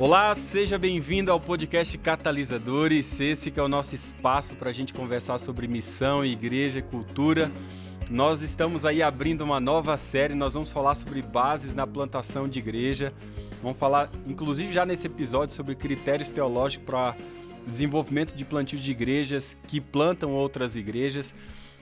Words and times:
Olá, 0.00 0.34
seja 0.34 0.78
bem-vindo 0.78 1.30
ao 1.30 1.38
podcast 1.38 1.98
Catalisadores. 1.98 3.20
Esse 3.20 3.50
que 3.50 3.60
é 3.60 3.62
o 3.62 3.68
nosso 3.68 3.94
espaço 3.94 4.54
para 4.54 4.70
a 4.70 4.72
gente 4.72 4.94
conversar 4.94 5.36
sobre 5.36 5.68
missão, 5.68 6.24
igreja 6.24 6.80
cultura. 6.80 7.50
Nós 8.10 8.40
estamos 8.40 8.86
aí 8.86 9.02
abrindo 9.02 9.42
uma 9.42 9.60
nova 9.60 9.98
série, 9.98 10.34
nós 10.34 10.54
vamos 10.54 10.72
falar 10.72 10.94
sobre 10.94 11.20
bases 11.20 11.74
na 11.74 11.86
plantação 11.86 12.48
de 12.48 12.58
igreja. 12.58 13.12
Vamos 13.62 13.76
falar, 13.76 14.08
inclusive, 14.26 14.72
já 14.72 14.86
nesse 14.86 15.06
episódio, 15.06 15.54
sobre 15.54 15.74
critérios 15.74 16.30
teológicos 16.30 16.86
para 16.86 17.14
o 17.66 17.70
desenvolvimento 17.70 18.34
de 18.34 18.46
plantio 18.46 18.78
de 18.78 18.90
igrejas 18.90 19.54
que 19.68 19.82
plantam 19.82 20.32
outras 20.32 20.76
igrejas. 20.76 21.34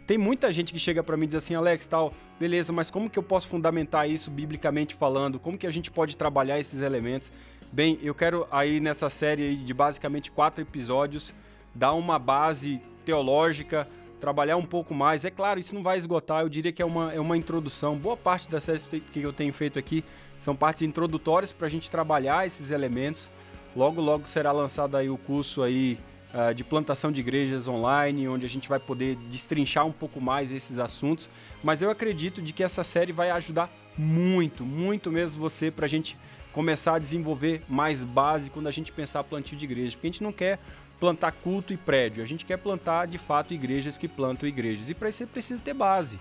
Tem 0.09 0.19
muita 0.19 0.51
gente 0.51 0.73
que 0.73 0.79
chega 0.81 1.05
para 1.05 1.17
mim 1.17 1.27
e 1.27 1.29
diz 1.29 1.37
assim, 1.37 1.55
Alex, 1.55 1.87
tal, 1.87 2.13
beleza, 2.41 2.73
mas 2.73 2.91
como 2.91 3.09
que 3.09 3.19
eu 3.19 3.23
posso 3.23 3.47
fundamentar 3.47 4.11
isso 4.11 4.29
biblicamente 4.29 4.93
falando? 4.93 5.39
Como 5.39 5.57
que 5.57 5.69
a 5.69 5.71
gente 5.71 5.89
pode 5.89 6.17
trabalhar 6.17 6.59
esses 6.59 6.81
elementos? 6.81 7.31
Bem, 7.71 7.99
eu 8.03 8.15
quero 8.15 8.49
aí 8.51 8.81
nessa 8.81 9.11
série 9.11 9.55
de 9.55 9.75
basicamente 9.75 10.31
quatro 10.31 10.63
episódios 10.63 11.35
dar 11.75 11.93
uma 11.93 12.19
base 12.19 12.81
teológica, 13.05 13.87
trabalhar 14.19 14.57
um 14.57 14.65
pouco 14.65 14.95
mais. 14.95 15.25
É 15.27 15.31
claro, 15.31 15.61
isso 15.61 15.75
não 15.75 15.83
vai 15.83 15.99
esgotar, 15.99 16.41
eu 16.43 16.49
diria 16.49 16.73
que 16.73 16.81
é 16.81 16.85
uma, 16.85 17.13
é 17.13 17.21
uma 17.21 17.37
introdução. 17.37 17.97
Boa 17.97 18.17
parte 18.17 18.51
das 18.51 18.65
séries 18.65 18.89
que 19.13 19.21
eu 19.21 19.35
tenho 19.35 19.53
feito 19.53 19.79
aqui 19.79 20.03
são 20.41 20.57
partes 20.57 20.83
introdutórias 20.83 21.53
para 21.53 21.67
a 21.67 21.71
gente 21.71 21.91
trabalhar 21.91 22.47
esses 22.47 22.71
elementos. 22.71 23.31
Logo, 23.77 24.01
logo 24.01 24.27
será 24.27 24.51
lançado 24.51 24.97
aí 24.97 25.11
o 25.11 25.19
curso 25.19 25.63
aí 25.63 25.99
uh, 26.33 26.55
de 26.55 26.65
plantação 26.65 27.13
de 27.13 27.21
igrejas 27.21 27.69
online, 27.69 28.27
onde 28.29 28.47
a 28.47 28.49
gente 28.49 28.67
vai 28.67 28.79
poder 28.79 29.15
destrinchar 29.29 29.87
um 29.87 29.93
pouco 29.93 30.23
mais 30.23 30.51
esses 30.51 30.79
assuntos. 30.79 31.29
Mas 31.63 31.83
eu 31.83 31.91
acredito 31.91 32.41
de 32.41 32.55
que 32.55 32.65
essa 32.65 32.83
série 32.83 33.13
vai 33.13 33.31
ajudar 33.31 33.71
muito, 33.97 34.65
muito 34.65 35.13
mesmo 35.13 35.41
você 35.41 35.71
para 35.71 35.85
a 35.85 35.89
gente 35.89 36.17
começar 36.53 36.95
a 36.95 36.99
desenvolver 36.99 37.63
mais 37.69 38.03
base 38.03 38.51
quando 38.51 38.67
a 38.67 38.71
gente 38.71 38.93
pensar 38.93 39.25
plantio 39.25 39.57
de 39.57 39.65
igreja, 39.65 39.93
porque 39.93 40.07
a 40.07 40.11
gente 40.11 40.23
não 40.23 40.33
quer 40.33 40.59
plantar 40.99 41.33
culto 41.33 41.73
e 41.73 41.77
prédio, 41.77 42.23
a 42.23 42.27
gente 42.27 42.45
quer 42.45 42.57
plantar 42.57 43.07
de 43.07 43.19
fato 43.19 43.55
igrejas 43.55 43.97
que 43.97 44.09
plantam 44.09 44.49
igrejas. 44.49 44.91
E 44.91 44.95
para 44.95 45.09
isso 45.09 45.19
você 45.19 45.27
precisa 45.27 45.61
ter 45.63 45.75
base, 45.75 46.19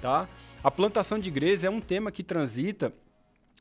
tá? 0.00 0.28
A 0.64 0.70
plantação 0.70 1.18
de 1.18 1.28
igrejas 1.28 1.64
é 1.64 1.70
um 1.70 1.80
tema 1.80 2.10
que 2.10 2.22
transita 2.22 2.92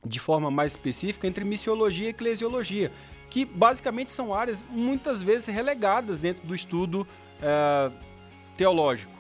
de 0.03 0.20
forma 0.20 0.52
mais 0.52 0.73
específica 0.73 1.28
entre 1.28 1.44
missiologia 1.44 2.08
e 2.08 2.09
eclesiologia, 2.09 2.92
que 3.30 3.44
basicamente 3.44 4.12
são 4.12 4.34
áreas 4.34 4.64
muitas 4.69 5.22
vezes 5.22 5.47
relegadas 5.47 6.19
dentro 6.19 6.45
do 6.47 6.53
estudo 6.53 7.08
é, 7.42 7.92
teológico. 8.56 9.12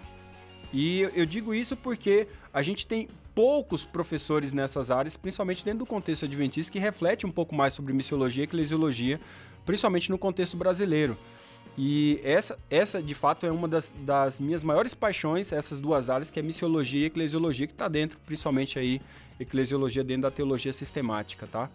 E 0.71 1.01
eu 1.13 1.25
digo 1.25 1.53
isso 1.53 1.75
porque 1.75 2.27
a 2.53 2.61
gente 2.61 2.85
tem 2.85 3.07
poucos 3.35 3.83
professores 3.83 4.53
nessas 4.53 4.89
áreas, 4.89 5.17
principalmente 5.17 5.63
dentro 5.63 5.79
do 5.79 5.85
contexto 5.85 6.23
adventista, 6.23 6.71
que 6.71 6.79
reflete 6.79 7.25
um 7.25 7.31
pouco 7.31 7.53
mais 7.53 7.73
sobre 7.73 7.91
missiologia 7.91 8.43
e 8.43 8.45
eclesiologia, 8.45 9.19
principalmente 9.65 10.09
no 10.09 10.17
contexto 10.17 10.55
brasileiro. 10.55 11.17
E 11.77 12.21
essa, 12.23 12.57
essa 12.69 13.03
de 13.03 13.13
fato, 13.13 13.45
é 13.45 13.51
uma 13.51 13.67
das, 13.67 13.93
das 13.99 14.39
minhas 14.39 14.63
maiores 14.63 14.93
paixões, 14.93 15.51
essas 15.51 15.77
duas 15.77 16.09
áreas, 16.09 16.29
que 16.29 16.39
é 16.39 16.41
missiologia 16.41 17.01
e 17.01 17.05
eclesiologia, 17.05 17.67
que 17.67 17.73
está 17.73 17.89
dentro, 17.89 18.17
principalmente 18.25 18.79
aí, 18.79 19.01
eclesiologia 19.37 20.01
dentro 20.01 20.23
da 20.23 20.31
teologia 20.31 20.71
sistemática, 20.71 21.45
tá? 21.45 21.69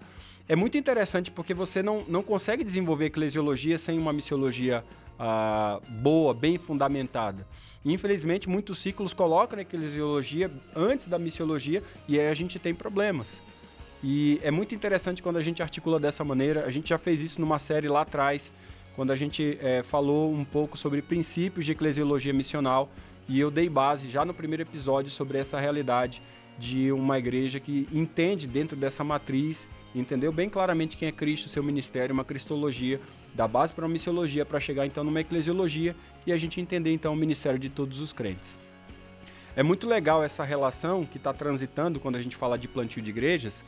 É 0.48 0.56
muito 0.56 0.78
interessante 0.78 1.30
porque 1.30 1.52
você 1.52 1.82
não, 1.82 2.02
não 2.08 2.22
consegue 2.22 2.64
desenvolver 2.64 3.04
eclesiologia 3.04 3.78
sem 3.78 3.98
uma 3.98 4.12
missiologia 4.12 4.82
ah, 5.22 5.78
boa, 5.86 6.32
bem 6.32 6.56
fundamentada. 6.56 7.46
Infelizmente, 7.84 8.48
muitos 8.48 8.78
ciclos 8.78 9.12
colocam 9.12 9.58
a 9.58 9.62
eclesiologia 9.62 10.50
antes 10.74 11.06
da 11.08 11.18
missiologia 11.18 11.82
e 12.08 12.18
aí 12.18 12.28
a 12.28 12.34
gente 12.34 12.58
tem 12.58 12.74
problemas. 12.74 13.42
E 14.02 14.40
é 14.42 14.50
muito 14.50 14.74
interessante 14.74 15.22
quando 15.22 15.36
a 15.36 15.42
gente 15.42 15.62
articula 15.62 16.00
dessa 16.00 16.24
maneira. 16.24 16.64
A 16.64 16.70
gente 16.70 16.88
já 16.88 16.96
fez 16.96 17.20
isso 17.20 17.38
numa 17.38 17.58
série 17.58 17.86
lá 17.86 18.00
atrás, 18.00 18.50
quando 18.96 19.10
a 19.10 19.16
gente 19.16 19.58
é, 19.60 19.82
falou 19.82 20.32
um 20.32 20.44
pouco 20.44 20.78
sobre 20.78 21.02
princípios 21.02 21.66
de 21.66 21.72
eclesiologia 21.72 22.32
missional. 22.32 22.88
E 23.28 23.38
eu 23.38 23.50
dei 23.50 23.68
base 23.68 24.08
já 24.08 24.24
no 24.24 24.32
primeiro 24.32 24.62
episódio 24.62 25.10
sobre 25.10 25.36
essa 25.36 25.60
realidade 25.60 26.22
de 26.58 26.90
uma 26.92 27.18
igreja 27.18 27.60
que 27.60 27.86
entende 27.92 28.46
dentro 28.46 28.74
dessa 28.74 29.04
matriz, 29.04 29.68
entendeu 29.94 30.32
bem 30.32 30.48
claramente 30.48 30.96
quem 30.96 31.08
é 31.08 31.12
Cristo, 31.12 31.48
seu 31.48 31.62
ministério, 31.62 32.12
uma 32.12 32.24
cristologia, 32.24 33.00
da 33.34 33.46
base 33.46 33.72
para 33.72 33.84
uma 33.84 33.92
missiologia 33.92 34.44
para 34.44 34.60
chegar 34.60 34.86
então 34.86 35.04
numa 35.04 35.20
eclesiologia 35.20 35.94
e 36.26 36.32
a 36.32 36.36
gente 36.36 36.60
entender 36.60 36.92
então 36.92 37.12
o 37.12 37.16
ministério 37.16 37.58
de 37.58 37.68
todos 37.68 38.00
os 38.00 38.12
crentes. 38.12 38.58
É 39.56 39.62
muito 39.62 39.88
legal 39.88 40.22
essa 40.22 40.44
relação 40.44 41.04
que 41.04 41.16
está 41.16 41.32
transitando 41.32 41.98
quando 41.98 42.16
a 42.16 42.22
gente 42.22 42.36
fala 42.36 42.56
de 42.58 42.68
plantio 42.68 43.02
de 43.02 43.10
igrejas, 43.10 43.64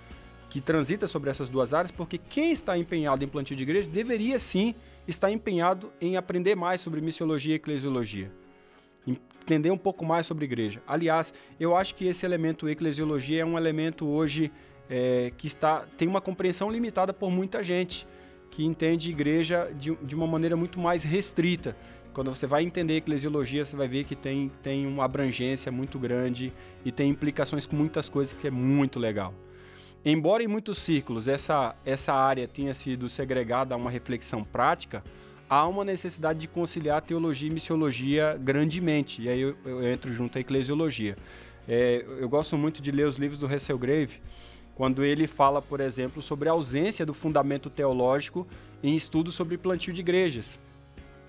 que 0.49 0.61
transita 0.61 1.09
sobre 1.09 1.31
essas 1.31 1.49
duas 1.49 1.73
áreas, 1.73 1.91
porque 1.91 2.19
quem 2.19 2.53
está 2.53 2.77
empenhado 2.77 3.25
em 3.25 3.29
plantio 3.29 3.57
de 3.57 3.63
igrejas 3.63 3.89
deveria 3.89 4.39
sim 4.39 4.75
estar 5.09 5.31
empenhado 5.31 5.93
em 6.01 6.17
aprender 6.17 6.55
mais 6.55 6.81
sobre 6.81 7.01
missiologia 7.01 7.53
e 7.53 7.57
eclesiologia. 7.57 8.31
Entender 9.07 9.71
um 9.71 9.79
pouco 9.79 10.05
mais 10.05 10.27
sobre 10.27 10.45
igreja. 10.45 10.81
Aliás, 10.87 11.35
eu 11.59 11.77
acho 11.77 11.95
que 11.95 12.07
esse 12.07 12.25
elemento 12.25 12.69
eclesiologia 12.69 13.43
é 13.43 13.45
um 13.45 13.59
elemento 13.59 14.07
hoje 14.07 14.53
é, 14.89 15.33
que 15.37 15.47
está 15.47 15.85
tem 15.97 16.09
uma 16.09 16.21
compreensão 16.21 16.71
limitada 16.71 17.13
por 17.13 17.31
muita 17.31 17.63
gente 17.63 18.07
que 18.51 18.65
entende 18.65 19.11
igreja 19.11 19.71
de, 19.79 19.95
de 19.97 20.15
uma 20.15 20.27
maneira 20.27 20.57
muito 20.57 20.79
mais 20.79 21.03
restrita. 21.03 21.75
Quando 22.13 22.35
você 22.35 22.47
vai 22.47 22.63
entender 22.63 22.97
eclesiologia, 22.97 23.65
você 23.65 23.75
vai 23.75 23.89
ver 23.89 24.05
que 24.05 24.15
tem, 24.15 24.53
tem 24.63 24.87
uma 24.87 25.07
abrangência 25.07 25.73
muito 25.73 25.99
grande 25.99 26.53
e 26.85 26.93
tem 26.93 27.09
implicações 27.09 27.65
com 27.65 27.75
muitas 27.75 28.11
coisas 28.11 28.35
que 28.39 28.47
é 28.47 28.51
muito 28.51 29.01
legal. 29.01 29.33
Embora 30.05 30.43
em 30.43 30.49
muitos 30.49 30.79
círculos 30.79 31.27
essa, 31.29 31.75
essa 31.87 32.13
área 32.13 32.47
tenha 32.47 32.75
sido 32.75 33.09
segregada 33.09 33.75
a 33.75 33.79
uma 33.79 33.91
reflexão 33.91 34.45
prática, 34.45 35.03
há 35.49 35.67
uma 35.67 35.85
necessidade 35.85 36.39
de 36.39 36.49
conciliar 36.49 37.01
teologia 37.01 37.49
e 37.49 37.53
missiologia 37.53 38.39
grandemente. 38.39 39.23
E 39.23 39.29
aí 39.29 39.41
eu, 39.41 39.57
eu 39.65 39.87
entro 39.87 40.13
junto 40.13 40.37
à 40.37 40.41
eclesiologia. 40.41 41.17
É, 41.69 42.05
eu 42.19 42.29
gosto 42.29 42.59
muito 42.59 42.83
de 42.83 42.91
ler 42.91 43.07
os 43.07 43.17
livros 43.17 43.39
do 43.39 43.47
Russell 43.47 43.79
Grave, 43.79 44.21
quando 44.75 45.05
ele 45.05 45.27
fala, 45.27 45.61
por 45.61 45.81
exemplo, 45.81 46.23
sobre 46.23 46.49
a 46.49 46.53
ausência 46.53 47.05
do 47.05 47.15
fundamento 47.15 47.69
teológico 47.69 48.47
em 48.83 48.97
estudos 48.97 49.35
sobre 49.35 49.59
plantio 49.59 49.93
de 49.93 50.01
igrejas. 50.01 50.59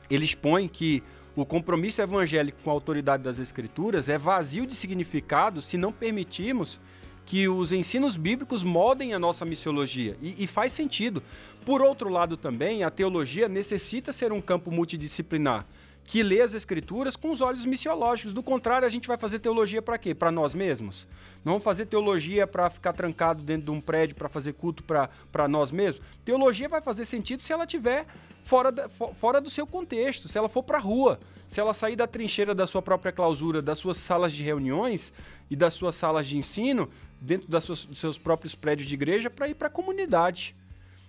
Ele 0.09 0.25
expõe 0.25 0.67
que 0.67 1.03
o 1.35 1.45
compromisso 1.45 2.01
evangélico 2.01 2.59
com 2.63 2.69
a 2.69 2.73
autoridade 2.73 3.23
das 3.23 3.39
Escrituras 3.39 4.07
é 4.07 4.17
vazio 4.17 4.67
de 4.67 4.75
significado 4.75 5.61
se 5.61 5.77
não 5.77 5.91
permitirmos 5.91 6.79
que 7.25 7.47
os 7.47 7.71
ensinos 7.71 8.17
bíblicos 8.17 8.63
moldem 8.63 9.13
a 9.13 9.19
nossa 9.19 9.45
missiologia. 9.45 10.17
E, 10.21 10.43
e, 10.43 10.47
faz 10.47 10.73
sentido. 10.73 11.23
Por 11.65 11.81
outro 11.81 12.09
lado, 12.09 12.35
também, 12.35 12.83
a 12.83 12.91
teologia 12.91 13.47
necessita 13.47 14.11
ser 14.11 14.31
um 14.31 14.41
campo 14.41 14.69
multidisciplinar 14.69 15.65
que 16.05 16.21
lê 16.21 16.41
as 16.41 16.53
escrituras 16.53 17.15
com 17.15 17.31
os 17.31 17.41
olhos 17.41 17.65
missiológicos. 17.65 18.33
Do 18.33 18.43
contrário, 18.43 18.85
a 18.85 18.89
gente 18.89 19.07
vai 19.07 19.17
fazer 19.17 19.39
teologia 19.39 19.81
para 19.81 19.97
quê? 19.97 20.13
Para 20.13 20.31
nós 20.31 20.53
mesmos? 20.53 21.07
Não 21.43 21.53
vamos 21.53 21.63
fazer 21.63 21.85
teologia 21.85 22.45
para 22.45 22.69
ficar 22.69 22.93
trancado 22.93 23.41
dentro 23.41 23.65
de 23.65 23.71
um 23.71 23.81
prédio 23.81 24.15
para 24.15 24.29
fazer 24.29 24.53
culto 24.53 24.83
para 24.83 25.47
nós 25.47 25.71
mesmos? 25.71 26.05
Teologia 26.23 26.69
vai 26.69 26.81
fazer 26.81 27.05
sentido 27.05 27.41
se 27.41 27.51
ela 27.51 27.65
tiver 27.65 28.05
fora, 28.43 28.71
da, 28.71 28.89
fora 28.89 29.39
do 29.41 29.49
seu 29.49 29.65
contexto, 29.65 30.27
se 30.27 30.37
ela 30.37 30.49
for 30.49 30.63
para 30.63 30.77
a 30.77 30.81
rua, 30.81 31.19
se 31.47 31.59
ela 31.59 31.73
sair 31.73 31.95
da 31.95 32.07
trincheira 32.07 32.53
da 32.53 32.67
sua 32.67 32.81
própria 32.81 33.11
clausura, 33.11 33.61
das 33.61 33.77
suas 33.77 33.97
salas 33.97 34.33
de 34.33 34.43
reuniões 34.43 35.13
e 35.49 35.55
das 35.55 35.73
suas 35.73 35.95
salas 35.95 36.27
de 36.27 36.37
ensino, 36.37 36.89
dentro 37.19 37.49
das 37.49 37.63
suas, 37.63 37.85
dos 37.85 37.99
seus 37.99 38.17
próprios 38.17 38.55
prédios 38.55 38.87
de 38.87 38.93
igreja, 38.93 39.29
para 39.29 39.47
ir 39.47 39.55
para 39.55 39.67
a 39.67 39.71
comunidade. 39.71 40.55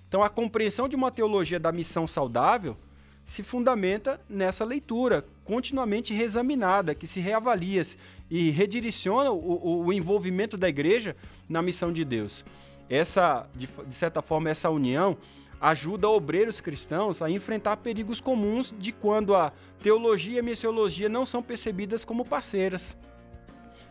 Então, 0.09 0.23
a 0.23 0.31
compreensão 0.31 0.89
de 0.89 0.95
uma 0.95 1.11
teologia 1.11 1.59
da 1.59 1.73
missão 1.73 2.07
saudável 2.07 2.77
se 3.25 3.43
fundamenta 3.43 4.21
nessa 4.29 4.65
leitura 4.65 5.25
continuamente 5.45 6.13
reexaminada, 6.13 6.95
que 6.95 7.07
se 7.07 7.21
reavalia 7.21 7.83
e 8.31 8.51
redireciona 8.51 9.31
o, 9.31 9.87
o, 9.87 9.93
envolvimento 9.93 10.57
da 10.57 10.69
igreja 10.69 11.17
na 11.49 11.63
missão 11.63 11.93
de 11.93 12.05
Deus. 12.05 12.45
Essa, 12.89 13.47
de, 13.55 13.69
de 13.87 13.95
certa 13.95 14.21
forma, 14.21 14.51
essa 14.51 14.69
união 14.71 15.17
ajuda 15.61 16.09
obreiros 16.09 16.61
cristãos 16.61 17.23
a 17.23 17.31
enfrentar 17.31 17.79
perigos 17.79 18.21
comuns 18.21 18.75
de 18.79 18.93
quando 18.93 19.35
a 19.35 19.53
teologia 19.83 20.37
e 20.37 20.39
a 20.39 20.43
missiologia 20.43 21.09
não 21.09 21.25
são 21.25 21.43
percebidas 21.43 22.05
como 22.05 22.25
parceiras. 22.25 22.97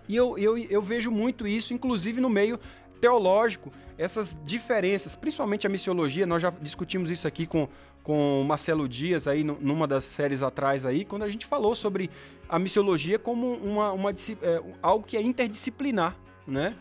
E 0.07 0.15
eu, 0.15 0.37
eu, 0.37 0.57
eu 0.57 0.81
vejo 0.81 1.09
muito 1.09 1.47
isso, 1.47 1.73
inclusive 1.73 2.21
no 2.21 2.29
meio 2.29 2.59
teológico, 2.99 3.71
essas 3.97 4.37
diferenças, 4.45 5.15
principalmente 5.15 5.67
a 5.67 5.69
missiologia, 5.69 6.25
nós 6.25 6.41
já 6.41 6.49
discutimos 6.61 7.11
isso 7.11 7.27
aqui 7.27 7.45
com, 7.45 7.67
com 8.03 8.41
o 8.41 8.43
Marcelo 8.43 8.87
Dias 8.87 9.27
aí 9.27 9.43
numa 9.43 9.87
das 9.87 10.03
séries 10.03 10.43
atrás 10.43 10.85
aí, 10.85 11.05
quando 11.05 11.23
a 11.23 11.29
gente 11.29 11.45
falou 11.45 11.73
sobre 11.73 12.09
a 12.49 12.59
missiologia 12.59 13.17
como 13.17 13.53
uma, 13.53 13.91
uma 13.93 14.11
é, 14.11 14.61
algo 14.81 15.07
que 15.07 15.15
é 15.15 15.21
interdisciplinar, 15.21 16.15
né? 16.45 16.75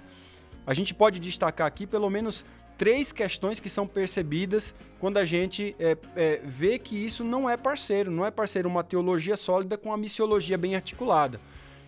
A 0.67 0.75
gente 0.75 0.93
pode 0.93 1.19
destacar 1.19 1.67
aqui 1.67 1.87
pelo 1.87 2.11
menos 2.11 2.45
três 2.77 3.13
questões 3.13 3.61
que 3.61 3.71
são 3.71 3.87
percebidas 3.87 4.75
quando 4.99 5.19
a 5.19 5.25
gente 5.25 5.75
é, 5.79 5.97
é, 6.17 6.41
vê 6.45 6.79
que 6.79 6.97
isso 6.97 7.23
não 7.23 7.49
é 7.49 7.57
parceiro, 7.57 8.11
não 8.11 8.27
é 8.27 8.31
parceiro 8.31 8.69
uma 8.69 8.83
teologia 8.83 9.37
sólida 9.37 9.79
com 9.79 9.93
a 9.93 9.97
missiologia 9.97 10.59
bem 10.59 10.75
articulada. 10.75 11.41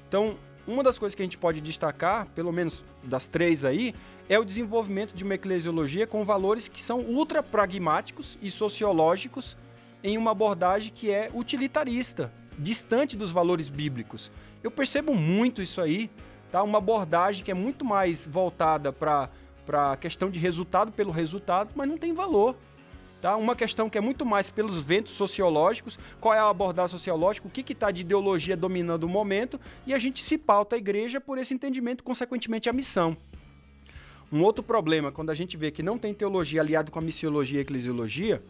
Então, 0.08 0.36
uma 0.66 0.82
das 0.82 0.98
coisas 0.98 1.14
que 1.14 1.22
a 1.22 1.24
gente 1.24 1.38
pode 1.38 1.60
destacar, 1.60 2.26
pelo 2.34 2.52
menos 2.52 2.84
das 3.02 3.26
três 3.26 3.64
aí, 3.64 3.94
é 4.28 4.38
o 4.38 4.44
desenvolvimento 4.44 5.14
de 5.14 5.24
uma 5.24 5.34
eclesiologia 5.34 6.06
com 6.06 6.24
valores 6.24 6.68
que 6.68 6.80
são 6.80 7.00
ultra 7.00 7.42
pragmáticos 7.42 8.38
e 8.40 8.50
sociológicos 8.50 9.56
em 10.02 10.16
uma 10.16 10.30
abordagem 10.30 10.92
que 10.94 11.10
é 11.10 11.30
utilitarista, 11.34 12.32
distante 12.58 13.16
dos 13.16 13.30
valores 13.30 13.68
bíblicos. 13.68 14.30
Eu 14.62 14.70
percebo 14.70 15.14
muito 15.14 15.60
isso 15.60 15.80
aí, 15.80 16.10
tá? 16.50 16.62
Uma 16.62 16.78
abordagem 16.78 17.44
que 17.44 17.50
é 17.50 17.54
muito 17.54 17.84
mais 17.84 18.26
voltada 18.26 18.92
para 18.92 19.28
a 19.68 19.96
questão 19.96 20.30
de 20.30 20.38
resultado 20.38 20.92
pelo 20.92 21.10
resultado, 21.10 21.70
mas 21.74 21.88
não 21.88 21.98
tem 21.98 22.12
valor. 22.14 22.56
Tá? 23.24 23.38
Uma 23.38 23.56
questão 23.56 23.88
que 23.88 23.96
é 23.96 24.02
muito 24.02 24.26
mais 24.26 24.50
pelos 24.50 24.82
ventos 24.82 25.14
sociológicos, 25.14 25.98
qual 26.20 26.34
é 26.34 26.38
a 26.38 26.50
abordagem 26.50 26.90
sociológica, 26.90 27.48
o 27.48 27.50
que 27.50 27.72
está 27.72 27.90
de 27.90 28.02
ideologia 28.02 28.54
dominando 28.54 29.04
o 29.04 29.08
momento, 29.08 29.58
e 29.86 29.94
a 29.94 29.98
gente 29.98 30.22
se 30.22 30.36
pauta 30.36 30.76
a 30.76 30.78
igreja 30.78 31.18
por 31.22 31.38
esse 31.38 31.54
entendimento, 31.54 32.04
consequentemente 32.04 32.68
a 32.68 32.72
missão. 32.74 33.16
Um 34.30 34.42
outro 34.42 34.62
problema, 34.62 35.10
quando 35.10 35.30
a 35.30 35.34
gente 35.34 35.56
vê 35.56 35.70
que 35.70 35.82
não 35.82 35.96
tem 35.96 36.12
teologia 36.12 36.60
aliado 36.60 36.92
com 36.92 36.98
a 36.98 37.02
missiologia 37.02 37.56
e 37.56 37.58
a 37.60 37.62
eclesiologia, 37.62 38.42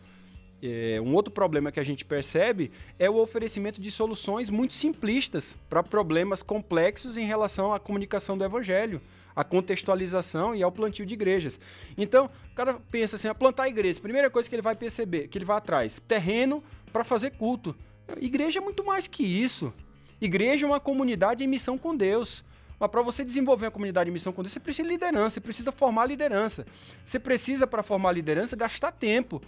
é, 0.60 1.00
um 1.00 1.14
outro 1.14 1.32
problema 1.32 1.70
que 1.70 1.78
a 1.78 1.84
gente 1.84 2.04
percebe 2.04 2.72
é 2.98 3.08
o 3.08 3.18
oferecimento 3.18 3.80
de 3.80 3.92
soluções 3.92 4.50
muito 4.50 4.74
simplistas 4.74 5.56
para 5.70 5.84
problemas 5.84 6.42
complexos 6.42 7.16
em 7.16 7.26
relação 7.26 7.72
à 7.72 7.78
comunicação 7.78 8.36
do 8.36 8.42
evangelho 8.42 9.00
a 9.34 9.42
contextualização 9.42 10.54
e 10.54 10.62
ao 10.62 10.70
plantio 10.70 11.04
de 11.04 11.14
igrejas. 11.14 11.58
Então, 11.96 12.30
o 12.52 12.54
cara 12.54 12.74
pensa 12.90 13.16
assim, 13.16 13.28
a 13.28 13.34
plantar 13.34 13.68
igreja, 13.68 14.00
primeira 14.00 14.30
coisa 14.30 14.48
que 14.48 14.54
ele 14.54 14.62
vai 14.62 14.74
perceber, 14.74 15.28
que 15.28 15.38
ele 15.38 15.44
vai 15.44 15.56
atrás, 15.56 16.00
terreno 16.06 16.62
para 16.92 17.04
fazer 17.04 17.30
culto. 17.30 17.74
Igreja 18.20 18.58
é 18.58 18.62
muito 18.62 18.84
mais 18.84 19.06
que 19.06 19.24
isso. 19.24 19.72
Igreja 20.20 20.66
é 20.66 20.68
uma 20.68 20.80
comunidade 20.80 21.42
em 21.42 21.46
missão 21.46 21.76
com 21.76 21.96
Deus. 21.96 22.44
Mas 22.78 22.90
para 22.90 23.02
você 23.02 23.24
desenvolver 23.24 23.66
uma 23.66 23.70
comunidade 23.70 24.10
em 24.10 24.12
missão 24.12 24.32
com 24.32 24.42
Deus, 24.42 24.52
você 24.52 24.60
precisa 24.60 24.86
de 24.86 24.92
liderança, 24.92 25.34
você 25.34 25.40
precisa 25.40 25.72
formar 25.72 26.06
liderança. 26.06 26.66
Você 27.04 27.18
precisa, 27.18 27.66
para 27.66 27.82
formar 27.82 28.12
liderança, 28.12 28.56
gastar 28.56 28.92
tempo. 28.92 29.40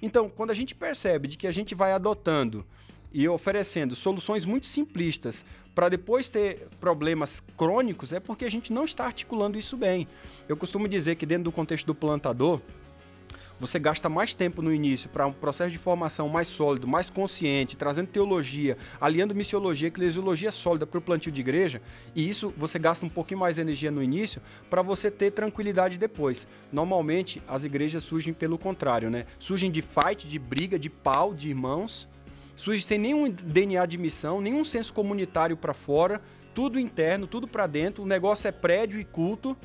Então, 0.00 0.28
quando 0.28 0.50
a 0.50 0.54
gente 0.54 0.74
percebe 0.74 1.28
de 1.28 1.36
que 1.36 1.46
a 1.46 1.52
gente 1.52 1.74
vai 1.74 1.92
adotando 1.92 2.64
e 3.12 3.28
oferecendo 3.28 3.94
soluções 3.94 4.44
muito 4.44 4.66
simplistas 4.66 5.44
para 5.74 5.88
depois 5.88 6.28
ter 6.28 6.68
problemas 6.80 7.42
crônicos, 7.56 8.12
é 8.12 8.20
porque 8.20 8.44
a 8.44 8.50
gente 8.50 8.72
não 8.72 8.84
está 8.84 9.06
articulando 9.06 9.58
isso 9.58 9.76
bem. 9.76 10.06
Eu 10.48 10.56
costumo 10.56 10.86
dizer 10.86 11.16
que 11.16 11.26
dentro 11.26 11.44
do 11.44 11.52
contexto 11.52 11.86
do 11.86 11.94
plantador, 11.94 12.60
você 13.58 13.78
gasta 13.78 14.08
mais 14.08 14.34
tempo 14.34 14.60
no 14.60 14.72
início 14.72 15.08
para 15.08 15.26
um 15.26 15.32
processo 15.32 15.70
de 15.70 15.78
formação 15.78 16.28
mais 16.28 16.48
sólido, 16.48 16.86
mais 16.86 17.08
consciente, 17.08 17.76
trazendo 17.76 18.08
teologia, 18.08 18.76
aliando 19.00 19.34
missiologia, 19.34 19.88
eclesiologia 19.88 20.50
sólida 20.50 20.86
para 20.86 20.98
o 20.98 21.00
plantio 21.00 21.32
de 21.32 21.40
igreja, 21.40 21.80
e 22.14 22.28
isso 22.28 22.52
você 22.56 22.78
gasta 22.78 23.06
um 23.06 23.08
pouquinho 23.08 23.40
mais 23.40 23.56
de 23.56 23.62
energia 23.62 23.90
no 23.90 24.02
início 24.02 24.42
para 24.68 24.82
você 24.82 25.10
ter 25.10 25.30
tranquilidade 25.30 25.98
depois. 25.98 26.46
Normalmente, 26.72 27.40
as 27.48 27.64
igrejas 27.64 28.02
surgem 28.02 28.34
pelo 28.34 28.58
contrário, 28.58 29.08
né? 29.08 29.24
Surgem 29.38 29.70
de 29.70 29.82
fight, 29.82 30.26
de 30.28 30.38
briga, 30.38 30.78
de 30.78 30.90
pau, 30.90 31.32
de 31.32 31.48
irmãos, 31.48 32.08
surge 32.56 32.82
sem 32.82 32.98
nenhum 32.98 33.30
DNA 33.30 33.86
de 33.86 33.98
missão, 33.98 34.40
nenhum 34.40 34.64
senso 34.64 34.92
comunitário 34.92 35.56
para 35.56 35.74
fora, 35.74 36.20
tudo 36.54 36.78
interno, 36.78 37.26
tudo 37.26 37.48
para 37.48 37.66
dentro. 37.66 38.02
O 38.04 38.06
negócio 38.06 38.48
é 38.48 38.52
prédio 38.52 39.00
e 39.00 39.04
culto. 39.04 39.56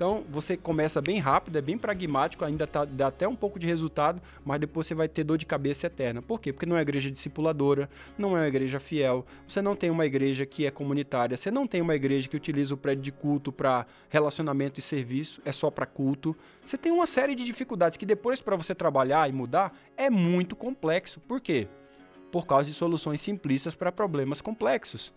Então 0.00 0.24
você 0.30 0.56
começa 0.56 0.98
bem 1.02 1.18
rápido, 1.18 1.58
é 1.58 1.60
bem 1.60 1.76
pragmático, 1.76 2.42
ainda 2.42 2.66
tá, 2.66 2.86
dá 2.86 3.08
até 3.08 3.28
um 3.28 3.36
pouco 3.36 3.58
de 3.58 3.66
resultado, 3.66 4.22
mas 4.42 4.58
depois 4.58 4.86
você 4.86 4.94
vai 4.94 5.06
ter 5.06 5.22
dor 5.22 5.36
de 5.36 5.44
cabeça 5.44 5.88
eterna. 5.88 6.22
Por 6.22 6.40
quê? 6.40 6.54
Porque 6.54 6.64
não 6.64 6.76
é 6.76 6.78
uma 6.78 6.82
igreja 6.82 7.10
discipuladora, 7.10 7.86
não 8.16 8.34
é 8.34 8.40
uma 8.40 8.48
igreja 8.48 8.80
fiel, 8.80 9.26
você 9.46 9.60
não 9.60 9.76
tem 9.76 9.90
uma 9.90 10.06
igreja 10.06 10.46
que 10.46 10.64
é 10.64 10.70
comunitária, 10.70 11.36
você 11.36 11.50
não 11.50 11.66
tem 11.66 11.82
uma 11.82 11.94
igreja 11.94 12.30
que 12.30 12.36
utiliza 12.36 12.72
o 12.72 12.78
prédio 12.78 13.02
de 13.02 13.12
culto 13.12 13.52
para 13.52 13.84
relacionamento 14.08 14.80
e 14.80 14.82
serviço, 14.82 15.42
é 15.44 15.52
só 15.52 15.70
para 15.70 15.84
culto. 15.84 16.34
Você 16.64 16.78
tem 16.78 16.90
uma 16.90 17.06
série 17.06 17.34
de 17.34 17.44
dificuldades 17.44 17.98
que 17.98 18.06
depois 18.06 18.40
para 18.40 18.56
você 18.56 18.74
trabalhar 18.74 19.28
e 19.28 19.34
mudar 19.34 19.78
é 19.98 20.08
muito 20.08 20.56
complexo. 20.56 21.20
Por 21.20 21.42
quê? 21.42 21.68
Por 22.30 22.46
causa 22.46 22.68
de 22.68 22.74
soluções 22.74 23.20
simplistas 23.20 23.74
para 23.74 23.92
problemas 23.92 24.40
complexos. 24.40 25.12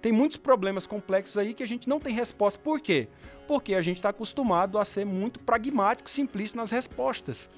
Tem 0.00 0.12
muitos 0.12 0.36
problemas 0.36 0.86
complexos 0.86 1.38
aí 1.38 1.54
que 1.54 1.62
a 1.62 1.68
gente 1.68 1.88
não 1.88 1.98
tem 1.98 2.14
resposta. 2.14 2.60
Por 2.62 2.80
quê? 2.80 3.08
Porque 3.48 3.74
a 3.74 3.80
gente 3.80 3.96
está 3.96 4.10
acostumado 4.10 4.78
a 4.78 4.84
ser 4.84 5.04
muito 5.04 5.40
pragmático, 5.40 6.10
simplista 6.10 6.56
nas 6.56 6.70
respostas. 6.70 7.48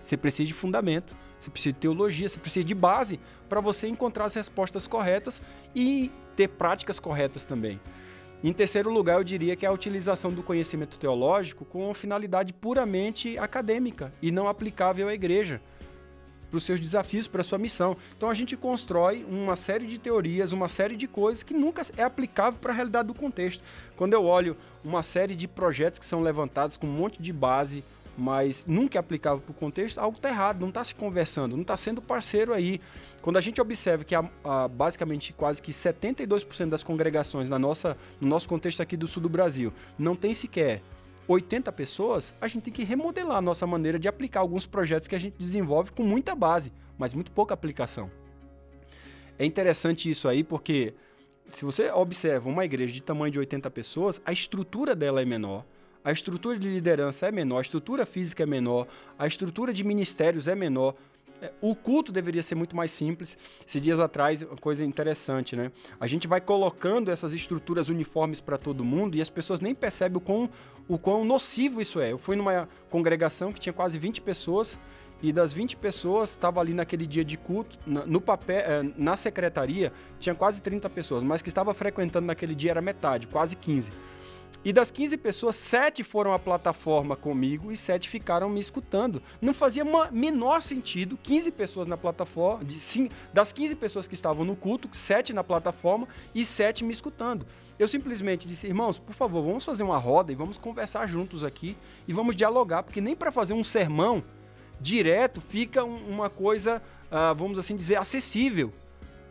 Você 0.00 0.16
precisa 0.16 0.46
de 0.46 0.52
fundamento, 0.52 1.14
você 1.40 1.50
precisa 1.50 1.72
de 1.72 1.78
teologia, 1.80 2.28
você 2.28 2.38
precisa 2.38 2.64
de 2.64 2.74
base 2.74 3.18
para 3.48 3.60
você 3.60 3.88
encontrar 3.88 4.26
as 4.26 4.34
respostas 4.34 4.86
corretas 4.86 5.40
e 5.74 6.10
ter 6.36 6.48
práticas 6.48 7.00
corretas 7.00 7.44
também. 7.44 7.80
Em 8.44 8.52
terceiro 8.52 8.90
lugar, 8.90 9.18
eu 9.18 9.24
diria 9.24 9.54
que 9.54 9.64
é 9.64 9.68
a 9.68 9.72
utilização 9.72 10.32
do 10.32 10.42
conhecimento 10.42 10.98
teológico 10.98 11.64
com 11.64 11.92
finalidade 11.94 12.52
puramente 12.52 13.38
acadêmica 13.38 14.12
e 14.20 14.32
não 14.32 14.48
aplicável 14.48 15.08
à 15.08 15.14
igreja 15.14 15.60
para 16.52 16.58
os 16.58 16.64
seus 16.64 16.78
desafios, 16.78 17.26
para 17.26 17.40
a 17.40 17.44
sua 17.44 17.56
missão. 17.56 17.96
Então 18.14 18.28
a 18.28 18.34
gente 18.34 18.58
constrói 18.58 19.24
uma 19.26 19.56
série 19.56 19.86
de 19.86 19.98
teorias, 19.98 20.52
uma 20.52 20.68
série 20.68 20.96
de 20.96 21.08
coisas 21.08 21.42
que 21.42 21.54
nunca 21.54 21.82
é 21.96 22.02
aplicável 22.02 22.60
para 22.60 22.72
a 22.72 22.76
realidade 22.76 23.08
do 23.08 23.14
contexto. 23.14 23.62
Quando 23.96 24.12
eu 24.12 24.22
olho 24.26 24.54
uma 24.84 25.02
série 25.02 25.34
de 25.34 25.48
projetos 25.48 25.98
que 25.98 26.04
são 26.04 26.20
levantados 26.20 26.76
com 26.76 26.86
um 26.86 26.92
monte 26.92 27.22
de 27.22 27.32
base, 27.32 27.82
mas 28.18 28.66
nunca 28.66 28.98
é 28.98 29.00
aplicável 29.00 29.40
para 29.40 29.50
o 29.50 29.54
contexto, 29.54 29.96
algo 29.96 30.18
está 30.18 30.28
errado, 30.28 30.60
não 30.60 30.68
está 30.68 30.84
se 30.84 30.94
conversando, 30.94 31.56
não 31.56 31.62
está 31.62 31.74
sendo 31.74 32.02
parceiro 32.02 32.52
aí. 32.52 32.78
Quando 33.22 33.38
a 33.38 33.40
gente 33.40 33.58
observa 33.58 34.04
que 34.04 34.14
a, 34.14 34.22
basicamente 34.68 35.32
quase 35.32 35.62
que 35.62 35.72
72% 35.72 36.68
das 36.68 36.82
congregações 36.82 37.48
na 37.48 37.58
nossa, 37.58 37.96
no 38.20 38.28
nosso 38.28 38.46
contexto 38.46 38.82
aqui 38.82 38.94
do 38.94 39.08
sul 39.08 39.22
do 39.22 39.28
Brasil 39.30 39.72
não 39.98 40.14
tem 40.14 40.34
sequer 40.34 40.82
80 41.28 41.70
pessoas, 41.72 42.34
a 42.40 42.48
gente 42.48 42.64
tem 42.64 42.72
que 42.72 42.84
remodelar 42.84 43.38
a 43.38 43.42
nossa 43.42 43.66
maneira 43.66 43.98
de 43.98 44.08
aplicar 44.08 44.40
alguns 44.40 44.66
projetos 44.66 45.08
que 45.08 45.14
a 45.14 45.18
gente 45.18 45.36
desenvolve 45.38 45.92
com 45.92 46.02
muita 46.02 46.34
base, 46.34 46.72
mas 46.98 47.14
muito 47.14 47.30
pouca 47.32 47.54
aplicação. 47.54 48.10
É 49.38 49.44
interessante 49.44 50.10
isso 50.10 50.28
aí 50.28 50.44
porque 50.44 50.94
se 51.48 51.64
você 51.64 51.90
observa 51.90 52.48
uma 52.48 52.64
igreja 52.64 52.92
de 52.92 53.02
tamanho 53.02 53.32
de 53.32 53.38
80 53.38 53.70
pessoas, 53.70 54.20
a 54.24 54.32
estrutura 54.32 54.94
dela 54.94 55.22
é 55.22 55.24
menor, 55.24 55.64
a 56.04 56.10
estrutura 56.10 56.58
de 56.58 56.68
liderança 56.68 57.26
é 57.26 57.32
menor, 57.32 57.58
a 57.58 57.62
estrutura 57.62 58.04
física 58.04 58.42
é 58.42 58.46
menor, 58.46 58.86
a 59.18 59.26
estrutura 59.26 59.72
de 59.72 59.84
ministérios 59.84 60.48
é 60.48 60.54
menor, 60.54 60.94
o 61.60 61.74
culto 61.74 62.12
deveria 62.12 62.42
ser 62.42 62.54
muito 62.54 62.76
mais 62.76 62.90
simples. 62.90 63.36
Esses 63.66 63.80
dias 63.80 63.98
atrás, 63.98 64.42
uma 64.42 64.56
coisa 64.56 64.84
interessante, 64.84 65.56
né? 65.56 65.72
A 65.98 66.06
gente 66.06 66.28
vai 66.28 66.40
colocando 66.40 67.10
essas 67.10 67.32
estruturas 67.32 67.88
uniformes 67.88 68.40
para 68.40 68.56
todo 68.56 68.84
mundo 68.84 69.16
e 69.16 69.22
as 69.22 69.30
pessoas 69.30 69.60
nem 69.60 69.74
percebem 69.74 70.18
o 70.18 70.20
quão, 70.20 70.50
o 70.88 70.98
quão 70.98 71.24
nocivo 71.24 71.80
isso 71.80 72.00
é. 72.00 72.12
Eu 72.12 72.18
fui 72.18 72.36
numa 72.36 72.68
congregação 72.90 73.52
que 73.52 73.60
tinha 73.60 73.72
quase 73.72 73.98
20 73.98 74.20
pessoas 74.20 74.78
e 75.22 75.32
das 75.32 75.52
20 75.52 75.76
pessoas 75.76 76.30
estava 76.30 76.60
ali 76.60 76.74
naquele 76.74 77.06
dia 77.06 77.24
de 77.24 77.36
culto, 77.36 77.78
no 77.86 78.20
papel, 78.20 78.58
é, 78.58 78.82
na 78.96 79.16
secretaria, 79.16 79.92
tinha 80.18 80.34
quase 80.34 80.60
30 80.60 80.90
pessoas, 80.90 81.22
mas 81.22 81.40
que 81.40 81.48
estava 81.48 81.72
frequentando 81.72 82.26
naquele 82.26 82.56
dia 82.56 82.72
era 82.72 82.82
metade, 82.82 83.28
quase 83.28 83.54
15. 83.54 83.92
E 84.64 84.72
das 84.72 84.90
15 84.90 85.16
pessoas, 85.16 85.56
7 85.56 86.04
foram 86.04 86.32
à 86.32 86.38
plataforma 86.38 87.16
comigo 87.16 87.72
e 87.72 87.76
7 87.76 88.08
ficaram 88.08 88.48
me 88.48 88.60
escutando. 88.60 89.20
Não 89.40 89.52
fazia 89.52 89.84
menor 90.12 90.62
sentido 90.62 91.18
15 91.20 91.50
pessoas 91.50 91.86
na 91.88 91.96
plataforma, 91.96 92.64
de, 92.64 92.78
sim, 92.78 93.08
das 93.32 93.52
15 93.52 93.74
pessoas 93.74 94.06
que 94.06 94.14
estavam 94.14 94.44
no 94.44 94.54
culto, 94.54 94.88
7 94.92 95.32
na 95.32 95.42
plataforma 95.42 96.06
e 96.32 96.44
7 96.44 96.84
me 96.84 96.92
escutando. 96.92 97.44
Eu 97.76 97.88
simplesmente 97.88 98.46
disse, 98.46 98.68
irmãos, 98.68 98.98
por 98.98 99.12
favor, 99.12 99.42
vamos 99.42 99.64
fazer 99.64 99.82
uma 99.82 99.98
roda 99.98 100.30
e 100.30 100.36
vamos 100.36 100.58
conversar 100.58 101.08
juntos 101.08 101.42
aqui 101.42 101.76
e 102.06 102.12
vamos 102.12 102.36
dialogar, 102.36 102.84
porque 102.84 103.00
nem 103.00 103.16
para 103.16 103.32
fazer 103.32 103.54
um 103.54 103.64
sermão 103.64 104.22
direto 104.80 105.40
fica 105.40 105.82
um, 105.82 105.96
uma 106.08 106.30
coisa, 106.30 106.80
uh, 107.10 107.34
vamos 107.34 107.58
assim 107.58 107.74
dizer, 107.74 107.96
acessível. 107.96 108.72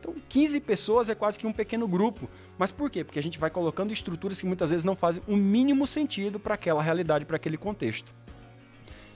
Então, 0.02 0.16
15 0.28 0.60
pessoas 0.62 1.10
é 1.10 1.16
quase 1.16 1.38
que 1.38 1.46
um 1.46 1.54
pequeno 1.54 1.88
grupo. 1.88 2.28
Mas 2.62 2.72
por 2.72 2.92
quê? 2.92 3.04
Porque 3.04 3.18
a 3.18 3.24
gente 3.24 3.40
vai 3.40 3.50
colocando 3.50 3.92
estruturas 3.92 4.40
que 4.40 4.46
muitas 4.46 4.70
vezes 4.70 4.86
não 4.86 4.96
fazem 4.96 5.24
o 5.28 5.36
mínimo 5.36 5.88
sentido 5.88 6.40
para 6.40 6.54
aquela 6.54 6.80
realidade, 6.80 7.26
para 7.26 7.36
aquele 7.36 7.58
contexto. 7.58 8.14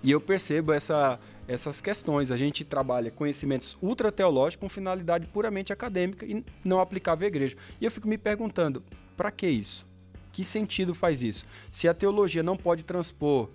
E 0.02 0.10
eu 0.10 0.20
percebo 0.20 0.74
essa, 0.74 1.20
essas 1.48 1.80
questões. 1.80 2.32
A 2.32 2.38
gente 2.38 2.64
trabalha 2.64 3.12
conhecimentos 3.12 3.78
ultra 3.84 4.12
teológicos 4.12 4.62
com 4.62 4.68
finalidade 4.68 5.28
puramente 5.28 5.72
acadêmica 5.72 6.25
e 6.25 6.44
não 6.64 6.80
aplicável 6.80 7.24
à 7.24 7.28
igreja. 7.28 7.56
E 7.80 7.86
eu 7.86 7.92
fico 7.92 8.08
me 8.08 8.18
perguntando, 8.18 8.82
para 9.16 9.30
que 9.30 9.46
isso? 9.46 9.86
Que 10.32 10.44
sentido 10.44 10.96
faz 10.96 11.22
isso? 11.22 11.46
Se 11.72 11.88
a 11.88 11.94
teologia 11.94 12.42
não 12.42 12.58
pode 12.58 12.82
transpor 12.82 13.48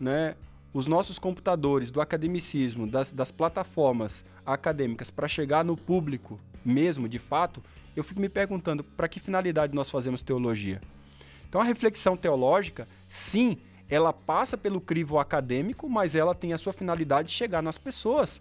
né, 0.00 0.36
os 0.72 0.86
nossos 0.86 1.18
computadores 1.18 1.90
do 1.90 2.00
academicismo, 2.00 2.86
das, 2.86 3.12
das 3.12 3.30
plataformas 3.30 4.24
acadêmicas 4.46 5.10
para 5.10 5.28
chegar 5.28 5.62
no 5.62 5.76
público 5.76 6.40
mesmo, 6.64 7.06
de 7.06 7.18
fato, 7.18 7.62
eu 7.96 8.04
fico 8.04 8.20
me 8.20 8.28
perguntando 8.28 8.82
para 8.82 9.08
que 9.08 9.20
finalidade 9.20 9.74
nós 9.74 9.90
fazemos 9.90 10.22
teologia. 10.22 10.80
Então 11.48 11.60
a 11.60 11.64
reflexão 11.64 12.16
teológica, 12.16 12.88
sim, 13.08 13.58
ela 13.88 14.12
passa 14.12 14.56
pelo 14.56 14.80
crivo 14.80 15.18
acadêmico, 15.18 15.88
mas 15.88 16.14
ela 16.14 16.34
tem 16.34 16.52
a 16.52 16.58
sua 16.58 16.72
finalidade 16.72 17.28
de 17.28 17.34
chegar 17.34 17.62
nas 17.62 17.78
pessoas. 17.78 18.40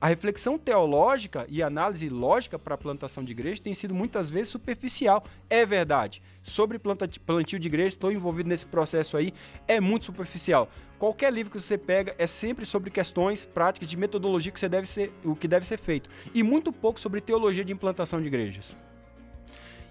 A 0.00 0.06
reflexão 0.06 0.56
teológica 0.56 1.44
e 1.46 1.62
análise 1.62 2.08
lógica 2.08 2.58
para 2.58 2.74
a 2.74 2.78
plantação 2.78 3.22
de 3.22 3.32
igreja 3.32 3.62
tem 3.62 3.74
sido 3.74 3.94
muitas 3.94 4.30
vezes 4.30 4.48
superficial. 4.48 5.22
É 5.50 5.66
verdade. 5.66 6.22
Sobre 6.42 6.78
plantio 6.78 7.58
de 7.58 7.68
igreja, 7.68 7.88
estou 7.88 8.10
envolvido 8.10 8.48
nesse 8.48 8.64
processo 8.64 9.18
aí, 9.18 9.34
é 9.68 9.78
muito 9.78 10.06
superficial. 10.06 10.70
Qualquer 10.98 11.30
livro 11.30 11.52
que 11.52 11.60
você 11.60 11.76
pega 11.76 12.14
é 12.16 12.26
sempre 12.26 12.64
sobre 12.64 12.90
questões 12.90 13.44
práticas 13.44 13.90
de 13.90 13.96
metodologia 13.96 14.50
que 14.50 14.58
você 14.58 14.70
deve 14.70 14.86
ser, 14.86 15.12
o 15.22 15.36
que 15.36 15.46
deve 15.46 15.66
ser 15.66 15.78
feito. 15.78 16.08
E 16.32 16.42
muito 16.42 16.72
pouco 16.72 16.98
sobre 16.98 17.20
teologia 17.20 17.64
de 17.64 17.72
implantação 17.72 18.22
de 18.22 18.26
igrejas. 18.26 18.74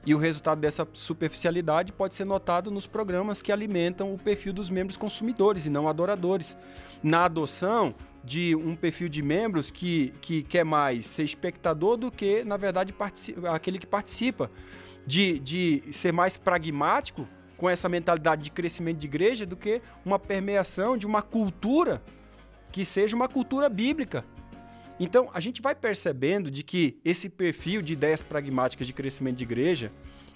E 0.06 0.16
o 0.16 0.18
resultado 0.18 0.60
dessa 0.62 0.88
superficialidade 0.94 1.92
pode 1.92 2.16
ser 2.16 2.26
notado 2.26 2.72
nos 2.72 2.88
programas 2.88 3.42
que 3.42 3.52
alimentam 3.52 4.14
o 4.14 4.18
perfil 4.18 4.54
dos 4.54 4.70
membros 4.70 4.98
consumidores 4.98 5.66
e 5.66 5.70
não 5.70 5.88
adoradores. 5.88 6.58
Na 7.04 7.26
adoção, 7.26 7.94
de 8.24 8.56
um 8.56 8.76
perfil 8.76 9.10
de 9.10 9.22
membros 9.22 9.70
que, 9.72 10.14
que 10.22 10.44
quer 10.44 10.64
mais 10.64 11.06
ser 11.06 11.24
espectador 11.24 11.98
do 11.98 12.12
que, 12.12 12.44
na 12.44 12.58
verdade, 12.58 12.94
aquele 13.52 13.80
que 13.80 13.88
participa. 13.88 14.52
De, 15.08 15.40
de 15.40 15.84
ser 15.92 16.12
mais 16.12 16.38
pragmático 16.38 17.28
com 17.58 17.70
essa 17.70 17.90
mentalidade 17.90 18.44
de 18.44 18.52
crescimento 18.52 19.00
de 19.00 19.08
igreja 19.08 19.44
do 19.44 19.56
que 19.56 19.82
uma 20.06 20.20
permeação 20.20 20.96
de 20.96 21.08
uma 21.08 21.22
cultura 21.22 22.02
que 22.72 22.86
seja 22.86 23.16
uma 23.16 23.28
cultura 23.28 23.68
bíblica. 23.70 24.24
Então, 25.00 25.30
a 25.34 25.40
gente 25.40 25.62
vai 25.62 25.74
percebendo 25.74 26.52
de 26.52 26.62
que 26.62 26.98
esse 27.04 27.30
perfil 27.30 27.82
de 27.82 27.94
ideias 27.94 28.22
pragmáticas 28.22 28.86
de 28.86 28.94
crescimento 28.94 29.38
de 29.38 29.44
igreja 29.44 29.92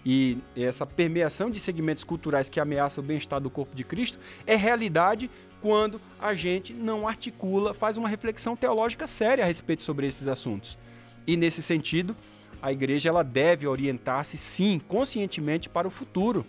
e 0.05 0.37
essa 0.55 0.85
permeação 0.85 1.49
de 1.49 1.59
segmentos 1.59 2.03
culturais 2.03 2.49
que 2.49 2.59
ameaçam 2.59 3.03
o 3.03 3.07
bem-estar 3.07 3.39
do 3.39 3.49
corpo 3.49 3.75
de 3.75 3.83
Cristo 3.83 4.19
é 4.45 4.55
realidade 4.55 5.29
quando 5.63 6.01
a 6.19 6.35
gente 6.35 6.73
não 6.73 7.07
articula, 7.07 7.73
faz 7.73 7.95
uma 7.95 8.09
reflexão 8.09 8.53
teológica 8.53 9.07
séria 9.07 9.45
a 9.45 9.47
respeito 9.47 9.81
sobre 9.81 10.05
esses 10.05 10.27
assuntos. 10.27 10.77
E 11.25 11.37
nesse 11.37 11.61
sentido, 11.63 12.13
a 12.61 12.69
igreja 12.69 13.07
ela 13.07 13.23
deve 13.23 13.65
orientar-se 13.65 14.37
sim, 14.37 14.81
conscientemente 14.89 15.69
para 15.69 15.87
o 15.87 15.89
futuro, 15.89 16.45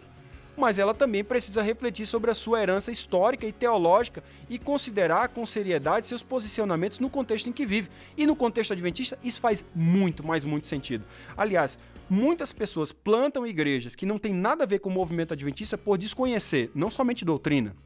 mas 0.56 0.80
ela 0.80 0.92
também 0.92 1.22
precisa 1.22 1.62
refletir 1.62 2.06
sobre 2.06 2.28
a 2.28 2.34
sua 2.34 2.60
herança 2.60 2.90
histórica 2.90 3.46
e 3.46 3.52
teológica 3.52 4.20
e 4.50 4.58
considerar 4.58 5.28
com 5.28 5.46
seriedade 5.46 6.06
seus 6.06 6.24
posicionamentos 6.24 6.98
no 6.98 7.08
contexto 7.08 7.48
em 7.48 7.52
que 7.52 7.64
vive. 7.64 7.90
E 8.16 8.26
no 8.26 8.34
contexto 8.34 8.72
adventista, 8.72 9.16
isso 9.22 9.40
faz 9.40 9.64
muito, 9.72 10.26
mas 10.26 10.42
muito 10.42 10.66
sentido. 10.66 11.04
Aliás, 11.36 11.78
muitas 12.10 12.52
pessoas 12.52 12.90
plantam 12.90 13.46
igrejas 13.46 13.94
que 13.94 14.06
não 14.06 14.18
têm 14.18 14.34
nada 14.34 14.64
a 14.64 14.66
ver 14.66 14.80
com 14.80 14.90
o 14.90 14.92
movimento 14.92 15.34
adventista 15.34 15.78
por 15.78 15.98
desconhecer 15.98 16.68
não 16.74 16.90
somente 16.90 17.24
doutrina, 17.24 17.76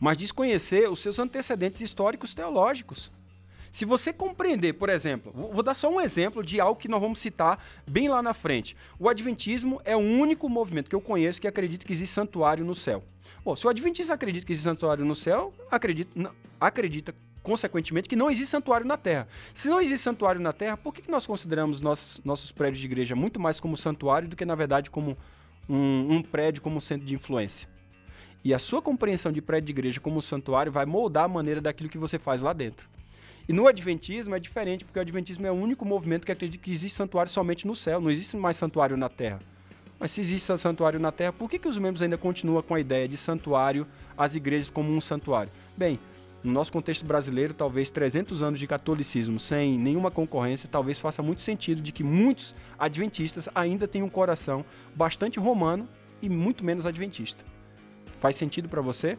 mas 0.00 0.16
desconhecer 0.16 0.90
os 0.90 1.00
seus 1.00 1.18
antecedentes 1.18 1.80
históricos 1.80 2.34
teológicos. 2.34 3.10
Se 3.76 3.84
você 3.84 4.10
compreender, 4.12 4.72
por 4.72 4.88
exemplo, 4.88 5.30
vou 5.32 5.62
dar 5.62 5.74
só 5.74 5.90
um 5.90 6.00
exemplo 6.00 6.42
de 6.42 6.58
algo 6.58 6.80
que 6.80 6.88
nós 6.88 7.00
vamos 7.00 7.18
citar 7.18 7.62
bem 7.86 8.08
lá 8.08 8.22
na 8.22 8.32
frente. 8.32 8.74
O 8.98 9.08
Adventismo 9.08 9.82
é 9.84 9.94
o 9.94 10.00
único 10.00 10.48
movimento 10.48 10.88
que 10.88 10.96
eu 10.96 11.00
conheço 11.00 11.40
que 11.40 11.46
acredita 11.46 11.84
que 11.84 11.92
existe 11.92 12.14
santuário 12.14 12.64
no 12.64 12.74
céu. 12.74 13.04
Bom, 13.44 13.54
se 13.54 13.66
o 13.66 13.68
Adventista 13.68 14.14
acredita 14.14 14.46
que 14.46 14.52
existe 14.52 14.64
santuário 14.64 15.04
no 15.04 15.14
céu, 15.14 15.52
acredita, 15.70 16.34
acredita 16.58 17.14
consequentemente, 17.42 18.08
que 18.08 18.16
não 18.16 18.28
existe 18.28 18.50
santuário 18.50 18.84
na 18.84 18.96
Terra. 18.96 19.28
Se 19.54 19.68
não 19.68 19.80
existe 19.80 20.02
santuário 20.02 20.40
na 20.40 20.52
Terra, 20.52 20.76
por 20.76 20.92
que, 20.92 21.02
que 21.02 21.10
nós 21.10 21.26
consideramos 21.26 21.80
nossos, 21.80 22.20
nossos 22.24 22.50
prédios 22.50 22.80
de 22.80 22.86
igreja 22.86 23.14
muito 23.14 23.38
mais 23.38 23.60
como 23.60 23.76
santuário 23.76 24.26
do 24.26 24.34
que, 24.34 24.44
na 24.44 24.56
verdade, 24.56 24.90
como 24.90 25.16
um, 25.68 26.16
um 26.16 26.22
prédio 26.22 26.60
como 26.60 26.80
centro 26.80 27.06
de 27.06 27.14
influência? 27.14 27.68
E 28.46 28.54
a 28.54 28.60
sua 28.60 28.80
compreensão 28.80 29.32
de 29.32 29.42
prédio 29.42 29.66
de 29.66 29.72
igreja 29.72 29.98
como 29.98 30.22
santuário 30.22 30.70
vai 30.70 30.86
moldar 30.86 31.24
a 31.24 31.28
maneira 31.28 31.60
daquilo 31.60 31.90
que 31.90 31.98
você 31.98 32.16
faz 32.16 32.40
lá 32.40 32.52
dentro. 32.52 32.88
E 33.48 33.52
no 33.52 33.66
Adventismo 33.66 34.36
é 34.36 34.38
diferente, 34.38 34.84
porque 34.84 35.00
o 35.00 35.02
Adventismo 35.02 35.44
é 35.48 35.50
o 35.50 35.54
único 35.54 35.84
movimento 35.84 36.24
que 36.24 36.30
acredita 36.30 36.62
que 36.62 36.70
existe 36.70 36.94
santuário 36.94 37.28
somente 37.28 37.66
no 37.66 37.74
céu, 37.74 38.00
não 38.00 38.08
existe 38.08 38.36
mais 38.36 38.56
santuário 38.56 38.96
na 38.96 39.08
terra. 39.08 39.40
Mas 39.98 40.12
se 40.12 40.20
existe 40.20 40.56
santuário 40.58 41.00
na 41.00 41.10
terra, 41.10 41.32
por 41.32 41.50
que, 41.50 41.58
que 41.58 41.66
os 41.66 41.76
membros 41.76 42.02
ainda 42.02 42.16
continuam 42.16 42.62
com 42.62 42.76
a 42.76 42.78
ideia 42.78 43.08
de 43.08 43.16
santuário, 43.16 43.84
as 44.16 44.36
igrejas 44.36 44.70
como 44.70 44.92
um 44.92 45.00
santuário? 45.00 45.50
Bem, 45.76 45.98
no 46.44 46.52
nosso 46.52 46.72
contexto 46.72 47.04
brasileiro, 47.04 47.52
talvez 47.52 47.90
300 47.90 48.42
anos 48.42 48.60
de 48.60 48.66
catolicismo 48.68 49.40
sem 49.40 49.76
nenhuma 49.76 50.12
concorrência, 50.12 50.68
talvez 50.70 51.00
faça 51.00 51.20
muito 51.20 51.42
sentido 51.42 51.82
de 51.82 51.90
que 51.90 52.04
muitos 52.04 52.54
adventistas 52.78 53.48
ainda 53.52 53.88
têm 53.88 54.04
um 54.04 54.08
coração 54.08 54.64
bastante 54.94 55.40
romano 55.40 55.88
e 56.22 56.28
muito 56.28 56.64
menos 56.64 56.86
adventista. 56.86 57.55
Faz 58.18 58.36
sentido 58.36 58.68
para 58.68 58.80
você? 58.80 59.18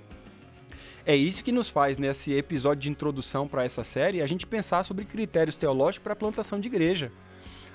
É 1.06 1.16
isso 1.16 1.44
que 1.44 1.52
nos 1.52 1.70
faz, 1.70 1.98
nesse 1.98 2.34
episódio 2.34 2.82
de 2.82 2.90
introdução 2.90 3.48
para 3.48 3.64
essa 3.64 3.84
série, 3.84 4.22
a 4.22 4.28
gente 4.28 4.46
pensar 4.46 4.84
sobre 4.84 5.06
critérios 5.06 5.56
teológicos 5.56 6.04
para 6.04 6.14
a 6.14 6.18
plantação 6.18 6.60
de 6.60 6.68
igreja. 6.68 7.12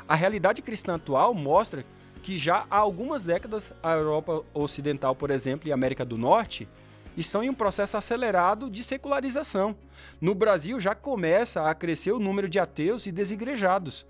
A 0.06 0.14
realidade 0.14 0.60
cristã 0.60 0.96
atual 0.96 1.32
mostra 1.32 1.84
que 2.22 2.36
já 2.36 2.66
há 2.70 2.76
algumas 2.76 3.22
décadas 3.22 3.72
a 3.82 3.94
Europa 3.94 4.44
Ocidental, 4.52 5.14
por 5.14 5.30
exemplo, 5.30 5.66
e 5.66 5.72
a 5.72 5.74
América 5.74 6.04
do 6.04 6.18
Norte 6.18 6.68
estão 7.16 7.42
em 7.42 7.48
um 7.48 7.54
processo 7.54 7.96
acelerado 7.96 8.70
de 8.70 8.84
secularização. 8.84 9.74
No 10.20 10.34
Brasil 10.34 10.78
já 10.78 10.94
começa 10.94 11.68
a 11.68 11.74
crescer 11.74 12.12
o 12.12 12.20
número 12.20 12.48
de 12.48 12.58
ateus 12.58 13.06
e 13.06 13.12
desigrejados, 13.12 14.06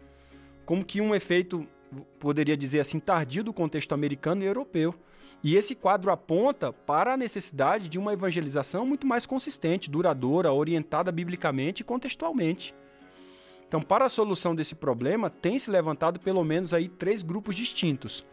como 0.66 0.84
que 0.84 1.00
um 1.00 1.14
efeito, 1.14 1.66
poderia 2.18 2.56
dizer 2.56 2.80
assim, 2.80 2.98
tardio 2.98 3.44
do 3.44 3.52
contexto 3.52 3.92
americano 3.92 4.42
e 4.42 4.46
europeu. 4.46 4.94
E 5.42 5.56
esse 5.56 5.74
quadro 5.74 6.10
aponta 6.10 6.72
para 6.72 7.14
a 7.14 7.16
necessidade 7.16 7.88
de 7.88 7.98
uma 7.98 8.12
evangelização 8.12 8.86
muito 8.86 9.06
mais 9.06 9.26
consistente, 9.26 9.90
duradoura, 9.90 10.52
orientada 10.52 11.10
biblicamente 11.10 11.80
e 11.80 11.84
contextualmente. 11.84 12.74
Então, 13.66 13.80
para 13.80 14.04
a 14.04 14.08
solução 14.08 14.54
desse 14.54 14.74
problema, 14.74 15.30
tem 15.30 15.58
se 15.58 15.70
levantado 15.70 16.20
pelo 16.20 16.44
menos 16.44 16.72
aí 16.72 16.88
três 16.88 17.22
grupos 17.22 17.56
distintos. 17.56 18.24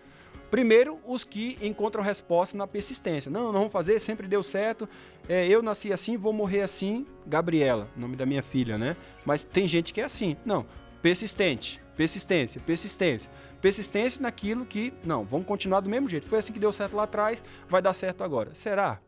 Primeiro, 0.51 0.99
os 1.05 1.23
que 1.23 1.57
encontram 1.61 2.03
resposta 2.03 2.57
na 2.57 2.67
persistência. 2.67 3.29
Não, 3.31 3.45
não 3.45 3.53
vamos 3.53 3.71
fazer, 3.71 3.99
sempre 3.99 4.27
deu 4.27 4.41
certo. 4.41 4.89
É, 5.27 5.47
eu 5.47 5.61
nasci 5.61 5.93
assim, 5.93 6.17
vou 6.17 6.33
morrer 6.33 6.61
assim. 6.61 7.05
Gabriela, 7.25 7.87
nome 7.95 8.15
da 8.15 8.25
minha 8.25 8.41
filha, 8.41 8.77
né? 8.77 8.95
Mas 9.23 9.43
tem 9.43 9.67
gente 9.67 9.93
que 9.93 10.01
é 10.01 10.05
assim. 10.05 10.35
Não, 10.43 10.65
persistente, 11.01 11.79
persistência, 12.00 12.62
persistência. 12.62 13.29
Persistência 13.60 14.22
naquilo 14.22 14.65
que, 14.65 14.94
não, 15.03 15.25
vamos 15.25 15.46
continuar 15.46 15.82
do 15.82 15.89
mesmo 15.89 16.08
jeito. 16.08 16.25
Foi 16.25 16.39
assim 16.39 16.53
que 16.53 16.60
deu 16.60 16.72
certo 16.72 16.96
lá 16.96 17.03
atrás, 17.03 17.44
vai 17.68 17.82
dar 17.82 17.94
certo 17.94 18.24
agora. 18.24 18.51
Será? 18.56 19.01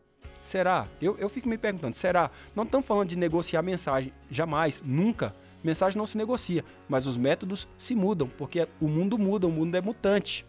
Será? 0.44 0.86
Eu, 1.02 1.18
eu 1.18 1.30
fico 1.30 1.48
me 1.48 1.58
perguntando, 1.58 1.96
será? 1.96 2.30
Não 2.54 2.66
estamos 2.66 2.86
falando 2.86 3.08
de 3.08 3.16
negociar 3.16 3.62
mensagem, 3.62 4.12
jamais, 4.30 4.84
nunca. 4.86 5.34
Mensagem 5.64 5.98
não 5.98 6.06
se 6.06 6.18
negocia, 6.18 6.66
mas 6.90 7.08
os 7.08 7.16
métodos 7.16 7.66
se 7.78 7.96
mudam, 7.96 8.28
porque 8.38 8.68
o 8.82 8.90
mundo 8.90 9.18
muda, 9.18 9.48
o 9.48 9.52
mundo 9.52 9.74
é 9.78 9.80
mutante. 9.80 10.46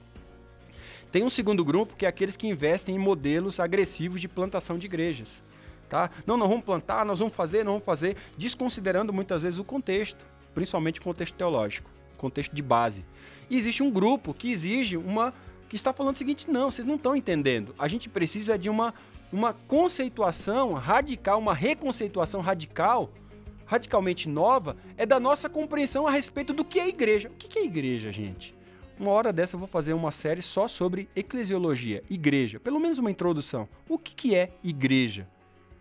Tem 1.12 1.22
um 1.22 1.30
segundo 1.30 1.64
grupo 1.64 1.94
que 1.94 2.06
é 2.06 2.08
aqueles 2.08 2.36
que 2.36 2.48
investem 2.48 2.96
em 2.96 2.98
modelos 2.98 3.60
agressivos 3.60 4.20
de 4.20 4.26
plantação 4.26 4.76
de 4.78 4.86
igrejas. 4.86 5.44
Tá? 5.88 6.10
Não, 6.26 6.36
nós 6.36 6.48
vamos 6.48 6.64
plantar, 6.64 7.06
nós 7.06 7.20
vamos 7.20 7.36
fazer, 7.36 7.64
não 7.64 7.74
vamos 7.74 7.86
fazer, 7.86 8.16
desconsiderando 8.36 9.12
muitas 9.12 9.44
vezes 9.44 9.60
o 9.60 9.64
contexto 9.64 10.32
principalmente 10.54 11.00
o 11.00 11.02
contexto 11.02 11.34
teológico, 11.34 11.90
contexto 12.22 12.54
de 12.54 12.62
base. 12.62 13.04
E 13.50 13.56
existe 13.56 13.82
um 13.82 13.90
grupo 13.90 14.32
que 14.32 14.50
exige 14.50 14.96
uma 14.96 15.34
que 15.68 15.76
está 15.76 15.92
falando 15.92 16.14
o 16.14 16.18
seguinte: 16.18 16.50
não, 16.50 16.70
vocês 16.70 16.86
não 16.86 16.94
estão 16.94 17.16
entendendo. 17.16 17.74
A 17.78 17.88
gente 17.88 18.08
precisa 18.08 18.56
de 18.58 18.70
uma, 18.70 18.94
uma 19.32 19.52
conceituação 19.52 20.72
radical, 20.74 21.38
uma 21.38 21.54
reconceituação 21.54 22.40
radical, 22.40 23.10
radicalmente 23.66 24.28
nova, 24.28 24.76
é 24.96 25.04
da 25.04 25.18
nossa 25.18 25.48
compreensão 25.48 26.06
a 26.06 26.10
respeito 26.10 26.52
do 26.52 26.64
que 26.64 26.78
é 26.78 26.88
igreja. 26.88 27.28
O 27.28 27.34
que 27.34 27.58
é 27.58 27.64
igreja, 27.64 28.12
gente? 28.12 28.54
Uma 29.00 29.10
hora 29.10 29.32
dessa 29.32 29.56
eu 29.56 29.58
vou 29.58 29.66
fazer 29.66 29.94
uma 29.94 30.12
série 30.12 30.42
só 30.42 30.68
sobre 30.68 31.08
eclesiologia, 31.16 32.04
igreja, 32.08 32.60
pelo 32.60 32.78
menos 32.78 32.98
uma 32.98 33.10
introdução. 33.10 33.68
O 33.88 33.98
que 33.98 34.34
é 34.34 34.52
igreja? 34.62 35.26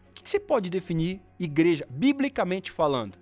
O 0.10 0.14
que 0.14 0.30
você 0.30 0.40
pode 0.40 0.70
definir 0.70 1.22
igreja, 1.40 1.86
biblicamente 1.90 2.72
falando? 2.72 3.18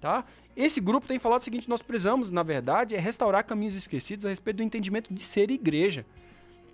Tá? 0.00 0.24
Esse 0.56 0.80
grupo 0.80 1.06
tem 1.06 1.18
falado 1.18 1.40
o 1.40 1.44
seguinte: 1.44 1.68
nós 1.68 1.82
precisamos, 1.82 2.30
na 2.30 2.42
verdade, 2.42 2.94
é 2.94 2.98
restaurar 2.98 3.44
caminhos 3.44 3.74
esquecidos 3.74 4.26
a 4.26 4.28
respeito 4.28 4.58
do 4.58 4.62
entendimento 4.62 5.12
de 5.12 5.22
ser 5.22 5.50
igreja. 5.50 6.04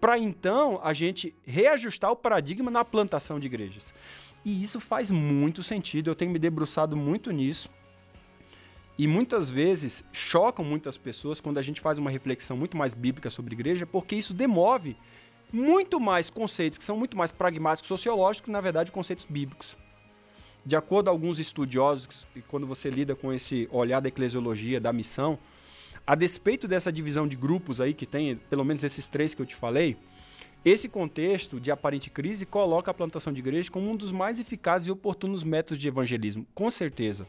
Para 0.00 0.18
então 0.18 0.80
a 0.82 0.92
gente 0.92 1.34
reajustar 1.44 2.10
o 2.10 2.16
paradigma 2.16 2.70
na 2.70 2.84
plantação 2.84 3.40
de 3.40 3.46
igrejas. 3.46 3.92
E 4.44 4.62
isso 4.62 4.78
faz 4.78 5.10
muito 5.10 5.62
sentido, 5.62 6.08
eu 6.08 6.14
tenho 6.14 6.30
me 6.30 6.38
debruçado 6.38 6.96
muito 6.96 7.30
nisso. 7.32 7.68
E 8.96 9.06
muitas 9.06 9.48
vezes 9.48 10.04
chocam 10.12 10.64
muitas 10.64 10.96
pessoas 10.96 11.40
quando 11.40 11.58
a 11.58 11.62
gente 11.62 11.80
faz 11.80 11.98
uma 11.98 12.10
reflexão 12.10 12.56
muito 12.56 12.76
mais 12.76 12.94
bíblica 12.94 13.30
sobre 13.30 13.54
igreja, 13.54 13.86
porque 13.86 14.16
isso 14.16 14.34
demove 14.34 14.96
muito 15.52 16.00
mais 16.00 16.30
conceitos 16.30 16.78
que 16.78 16.84
são 16.84 16.96
muito 16.96 17.16
mais 17.16 17.30
pragmáticos 17.30 17.88
sociológicos 17.88 18.46
que, 18.46 18.50
na 18.50 18.60
verdade, 18.60 18.90
conceitos 18.90 19.24
bíblicos. 19.24 19.76
De 20.68 20.76
acordo 20.76 21.06
com 21.06 21.12
alguns 21.12 21.38
estudiosos, 21.38 22.26
e 22.36 22.42
quando 22.42 22.66
você 22.66 22.90
lida 22.90 23.16
com 23.16 23.32
esse 23.32 23.66
olhar 23.72 24.00
da 24.00 24.08
eclesiologia, 24.08 24.78
da 24.78 24.92
missão, 24.92 25.38
a 26.06 26.14
despeito 26.14 26.68
dessa 26.68 26.92
divisão 26.92 27.26
de 27.26 27.36
grupos 27.36 27.80
aí 27.80 27.94
que 27.94 28.04
tem, 28.04 28.36
pelo 28.36 28.66
menos 28.66 28.84
esses 28.84 29.08
três 29.08 29.32
que 29.32 29.40
eu 29.40 29.46
te 29.46 29.54
falei, 29.54 29.96
esse 30.62 30.86
contexto 30.86 31.58
de 31.58 31.70
aparente 31.70 32.10
crise 32.10 32.44
coloca 32.44 32.90
a 32.90 32.92
plantação 32.92 33.32
de 33.32 33.38
igreja 33.38 33.70
como 33.70 33.90
um 33.90 33.96
dos 33.96 34.12
mais 34.12 34.38
eficazes 34.38 34.88
e 34.88 34.90
oportunos 34.90 35.42
métodos 35.42 35.78
de 35.78 35.88
evangelismo, 35.88 36.46
com 36.54 36.70
certeza. 36.70 37.26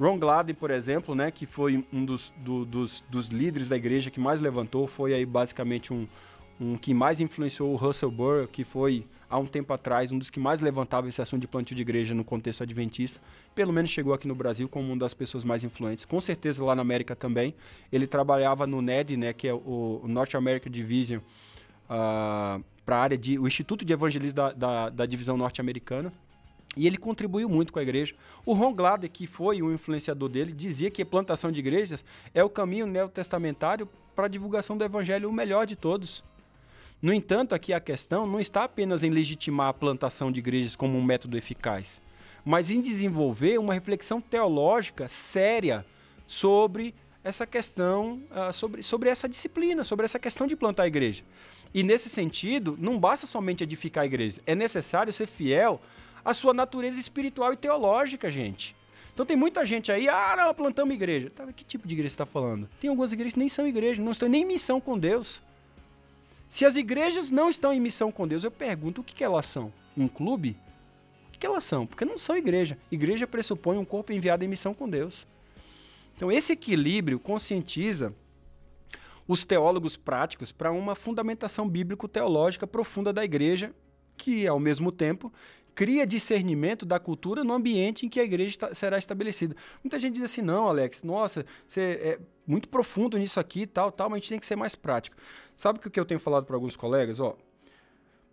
Ron 0.00 0.18
Gladden, 0.18 0.54
por 0.54 0.70
exemplo, 0.70 1.14
né, 1.14 1.30
que 1.30 1.44
foi 1.44 1.84
um 1.92 2.02
dos, 2.02 2.32
do, 2.38 2.64
dos, 2.64 3.04
dos 3.10 3.26
líderes 3.26 3.68
da 3.68 3.76
igreja 3.76 4.10
que 4.10 4.18
mais 4.18 4.40
levantou, 4.40 4.86
foi 4.86 5.12
aí 5.12 5.26
basicamente 5.26 5.92
um, 5.92 6.08
um 6.58 6.78
que 6.78 6.94
mais 6.94 7.20
influenciou 7.20 7.74
o 7.74 7.76
Russell 7.76 8.10
Burr, 8.10 8.48
que 8.48 8.64
foi 8.64 9.04
há 9.30 9.38
um 9.38 9.46
tempo 9.46 9.72
atrás 9.72 10.10
um 10.10 10.18
dos 10.18 10.28
que 10.28 10.40
mais 10.40 10.60
levantava 10.60 11.08
esse 11.08 11.22
assunto 11.22 11.40
de 11.40 11.46
plantio 11.46 11.76
de 11.76 11.82
igreja 11.82 12.12
no 12.12 12.24
contexto 12.24 12.62
adventista. 12.62 13.20
Pelo 13.54 13.72
menos 13.72 13.90
chegou 13.90 14.12
aqui 14.12 14.26
no 14.26 14.34
Brasil 14.34 14.68
como 14.68 14.88
uma 14.88 14.96
das 14.96 15.14
pessoas 15.14 15.44
mais 15.44 15.62
influentes. 15.62 16.04
Com 16.04 16.20
certeza 16.20 16.64
lá 16.64 16.74
na 16.74 16.82
América 16.82 17.14
também. 17.14 17.54
Ele 17.92 18.06
trabalhava 18.06 18.66
no 18.66 18.82
NED, 18.82 19.16
né, 19.16 19.32
que 19.32 19.46
é 19.46 19.54
o 19.54 20.02
North 20.06 20.34
American 20.34 20.70
Division, 20.70 21.20
uh, 21.20 21.22
ah, 21.88 22.60
para 22.84 22.96
a 22.96 23.00
área 23.00 23.16
de 23.16 23.38
o 23.38 23.46
Instituto 23.46 23.84
de 23.84 23.92
Evangelismo 23.92 24.34
da, 24.34 24.52
da, 24.52 24.90
da 24.90 25.06
divisão 25.06 25.36
norte-americana. 25.36 26.12
E 26.76 26.86
ele 26.86 26.96
contribuiu 26.96 27.48
muito 27.48 27.72
com 27.72 27.78
a 27.78 27.82
igreja. 27.82 28.14
O 28.46 28.52
Ron 28.52 28.72
Glader, 28.72 29.10
que 29.10 29.26
foi 29.26 29.60
o 29.60 29.72
influenciador 29.72 30.28
dele, 30.28 30.52
dizia 30.52 30.90
que 30.90 31.02
a 31.02 31.06
plantação 31.06 31.50
de 31.50 31.58
igrejas 31.58 32.04
é 32.32 32.44
o 32.44 32.50
caminho 32.50 32.86
neotestamentário 32.86 33.88
para 34.14 34.26
a 34.26 34.28
divulgação 34.28 34.76
do 34.76 34.84
evangelho 34.84 35.28
o 35.28 35.32
melhor 35.32 35.66
de 35.66 35.74
todos. 35.74 36.22
No 37.02 37.14
entanto, 37.14 37.54
aqui 37.54 37.72
a 37.72 37.80
questão 37.80 38.26
não 38.26 38.38
está 38.38 38.64
apenas 38.64 39.02
em 39.02 39.08
legitimar 39.08 39.68
a 39.68 39.74
plantação 39.74 40.30
de 40.30 40.38
igrejas 40.38 40.76
como 40.76 40.98
um 40.98 41.02
método 41.02 41.38
eficaz, 41.38 42.00
mas 42.44 42.70
em 42.70 42.80
desenvolver 42.80 43.58
uma 43.58 43.72
reflexão 43.72 44.20
teológica 44.20 45.08
séria 45.08 45.84
sobre 46.26 46.94
essa 47.24 47.46
questão, 47.46 48.22
uh, 48.30 48.52
sobre, 48.52 48.82
sobre 48.82 49.08
essa 49.08 49.26
disciplina, 49.26 49.82
sobre 49.82 50.04
essa 50.04 50.18
questão 50.18 50.46
de 50.46 50.54
plantar 50.54 50.82
a 50.82 50.86
igreja. 50.86 51.22
E 51.72 51.82
nesse 51.82 52.10
sentido, 52.10 52.76
não 52.78 52.98
basta 52.98 53.26
somente 53.26 53.64
edificar 53.64 54.02
a 54.02 54.06
igreja, 54.06 54.42
é 54.46 54.54
necessário 54.54 55.12
ser 55.12 55.26
fiel 55.26 55.80
a 56.22 56.34
sua 56.34 56.52
natureza 56.52 57.00
espiritual 57.00 57.52
e 57.54 57.56
teológica, 57.56 58.30
gente. 58.30 58.76
Então 59.14 59.24
tem 59.24 59.36
muita 59.36 59.64
gente 59.64 59.90
aí, 59.90 60.06
ah, 60.06 60.34
não, 60.36 60.54
plantamos 60.54 60.94
igreja. 60.94 61.30
Tá, 61.30 61.50
que 61.52 61.64
tipo 61.64 61.88
de 61.88 61.94
igreja 61.94 62.10
você 62.10 62.14
está 62.14 62.26
falando? 62.26 62.68
Tem 62.78 62.90
algumas 62.90 63.12
igrejas 63.12 63.34
que 63.34 63.38
nem 63.38 63.48
são 63.48 63.66
igreja, 63.66 64.02
não 64.02 64.12
estão 64.12 64.28
nem 64.28 64.42
em 64.42 64.46
missão 64.46 64.80
com 64.80 64.98
Deus. 64.98 65.42
Se 66.50 66.64
as 66.64 66.74
igrejas 66.74 67.30
não 67.30 67.48
estão 67.48 67.72
em 67.72 67.78
missão 67.78 68.10
com 68.10 68.26
Deus, 68.26 68.42
eu 68.42 68.50
pergunto 68.50 69.00
o 69.00 69.04
que, 69.04 69.14
que 69.14 69.22
elas 69.22 69.46
são? 69.46 69.72
Um 69.96 70.08
clube? 70.08 70.56
O 71.28 71.30
que, 71.30 71.38
que 71.38 71.46
elas 71.46 71.62
são? 71.62 71.86
Porque 71.86 72.04
não 72.04 72.18
são 72.18 72.36
igreja. 72.36 72.76
Igreja 72.90 73.24
pressupõe 73.24 73.78
um 73.78 73.84
corpo 73.84 74.12
enviado 74.12 74.44
em 74.44 74.48
missão 74.48 74.74
com 74.74 74.88
Deus. 74.88 75.28
Então 76.16 76.30
esse 76.30 76.52
equilíbrio 76.52 77.20
conscientiza 77.20 78.12
os 79.28 79.44
teólogos 79.44 79.96
práticos 79.96 80.50
para 80.50 80.72
uma 80.72 80.96
fundamentação 80.96 81.68
bíblico-teológica 81.68 82.66
profunda 82.66 83.12
da 83.12 83.24
igreja, 83.24 83.72
que, 84.16 84.44
ao 84.44 84.58
mesmo 84.58 84.90
tempo, 84.90 85.32
cria 85.74 86.06
discernimento 86.06 86.84
da 86.84 86.98
cultura 86.98 87.44
no 87.44 87.52
ambiente 87.52 88.06
em 88.06 88.08
que 88.08 88.20
a 88.20 88.24
igreja 88.24 88.56
será 88.74 88.98
estabelecida. 88.98 89.54
Muita 89.82 89.98
gente 89.98 90.14
diz 90.14 90.24
assim, 90.24 90.42
não, 90.42 90.68
Alex, 90.68 91.02
nossa, 91.02 91.44
você 91.66 91.80
é 91.80 92.18
muito 92.46 92.68
profundo 92.68 93.16
nisso 93.16 93.38
aqui, 93.38 93.66
tal, 93.66 93.90
tal, 93.92 94.10
mas 94.10 94.16
a 94.16 94.20
gente 94.20 94.28
tem 94.30 94.38
que 94.38 94.46
ser 94.46 94.56
mais 94.56 94.74
prático. 94.74 95.16
Sabe 95.54 95.78
o 95.78 95.90
que 95.90 96.00
eu 96.00 96.04
tenho 96.04 96.20
falado 96.20 96.44
para 96.44 96.56
alguns 96.56 96.76
colegas? 96.76 97.20
Ó, 97.20 97.36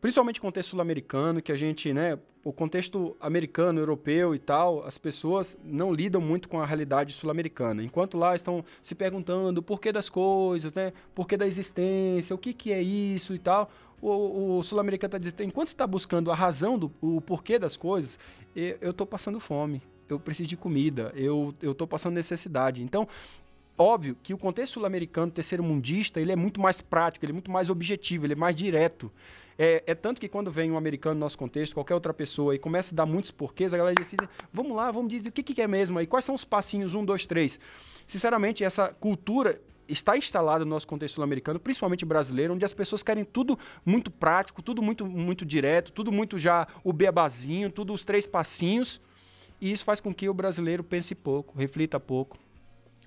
principalmente 0.02 0.40
contexto 0.42 0.70
sul-americano, 0.70 1.42
que 1.42 1.52
a 1.52 1.56
gente, 1.56 1.94
né, 1.94 2.18
o 2.44 2.54
contexto 2.54 3.18
americano, 3.20 3.80
europeu 3.80 4.34
e 4.34 4.40
tal, 4.40 4.86
as 4.86 4.98
pessoas 4.98 5.58
não 5.64 5.92
lidam 5.92 6.22
muito 6.22 6.48
com 6.48 6.62
a 6.62 6.66
realidade 6.66 7.12
sul-americana. 7.12 7.84
Enquanto 7.84 8.18
lá 8.18 8.36
estão 8.36 8.64
se 8.82 8.96
perguntando 8.96 9.60
o 9.60 9.64
porquê 9.64 9.92
das 9.92 10.08
coisas, 10.08 10.72
né, 10.74 10.94
porquê 11.14 11.36
da 11.36 11.46
existência, 11.46 12.34
o 12.34 12.38
que, 12.38 12.54
que 12.54 12.72
é 12.72 12.82
isso 12.82 13.34
e 13.34 13.40
tal, 13.40 13.70
o, 14.02 14.58
o 14.58 14.64
sul-americano 14.64 15.08
está 15.08 15.18
dizendo, 15.18 15.44
enquanto 15.44 15.68
você 15.68 15.74
está 15.74 15.88
buscando 15.88 16.32
a 16.32 16.36
razão 16.36 16.78
do 16.78 16.92
o 17.02 17.22
porquê 17.22 17.58
das 17.58 17.76
coisas, 17.76 18.20
eu 18.56 18.92
estou 18.92 19.06
passando 19.06 19.40
fome, 19.40 19.82
eu 20.10 20.20
preciso 20.20 20.50
de 20.50 20.58
comida, 20.58 21.12
eu 21.16 21.54
estou 21.62 21.88
passando 21.88 22.14
necessidade. 22.14 22.82
Então, 22.82 23.08
óbvio 23.78 24.18
que 24.22 24.34
o 24.34 24.38
contexto 24.38 24.74
sul-americano, 24.74 25.32
terceiro 25.32 25.64
mundista, 25.64 26.20
ele 26.20 26.32
é 26.32 26.36
muito 26.36 26.62
mais 26.62 26.82
prático, 26.82 27.26
ele 27.26 27.32
é 27.32 27.34
muito 27.34 27.52
mais 27.52 27.70
objetivo, 27.70 28.26
ele 28.26 28.34
é 28.34 28.38
mais 28.38 28.56
direto. 28.56 29.12
É, 29.60 29.84
é, 29.88 29.96
tanto 29.96 30.22
que 30.22 30.28
quando 30.28 30.52
vem 30.52 30.72
um 30.72 30.78
americano 30.78 31.16
no 31.16 31.22
nosso 31.22 31.38
contexto, 31.38 31.74
qualquer 31.74 31.96
outra 31.96 32.14
pessoa, 32.14 32.54
e 32.54 32.60
começa 32.60 32.94
a 32.94 32.96
dar 32.96 33.06
muitos 33.08 33.32
porquês, 33.32 33.74
a 33.74 33.78
galera 33.78 33.96
diz 33.96 34.08
assim, 34.08 34.18
vamos 34.54 34.76
lá, 34.76 34.92
vamos 34.92 35.10
dizer 35.10 35.30
o 35.30 35.32
que, 35.32 35.42
que 35.42 35.62
é 35.62 35.68
mesmo 35.68 35.98
aí, 35.98 36.06
quais 36.06 36.24
são 36.24 36.36
os 36.36 36.46
passinhos, 36.46 36.94
um, 36.94 37.04
dois, 37.04 37.26
três. 37.26 37.60
Sinceramente, 38.06 38.64
essa 38.64 38.90
cultura 38.90 39.60
está 39.88 40.18
instalado 40.18 40.66
no 40.66 40.72
nosso 40.72 40.88
contexto 40.88 41.16
sul-americano, 41.16 41.60
principalmente 41.60 42.06
brasileiro, 42.06 42.54
onde 42.54 42.66
as 42.66 42.74
pessoas 42.74 43.04
querem 43.04 43.24
tudo 43.24 43.58
muito 43.86 44.12
prático, 44.12 44.62
tudo 44.62 44.82
muito, 44.82 45.06
muito 45.06 45.46
direto, 45.46 45.92
tudo 45.92 46.12
muito 46.12 46.38
já 46.38 46.68
o 46.84 46.92
bebazinho, 46.92 47.70
tudo 47.70 47.94
os 47.94 48.04
três 48.04 48.26
passinhos. 48.26 49.02
E 49.60 49.72
isso 49.72 49.84
faz 49.84 50.00
com 50.00 50.14
que 50.14 50.30
o 50.30 50.34
brasileiro 50.34 50.84
pense 50.84 51.16
pouco, 51.16 51.58
reflita 51.58 52.00
pouco, 52.00 52.38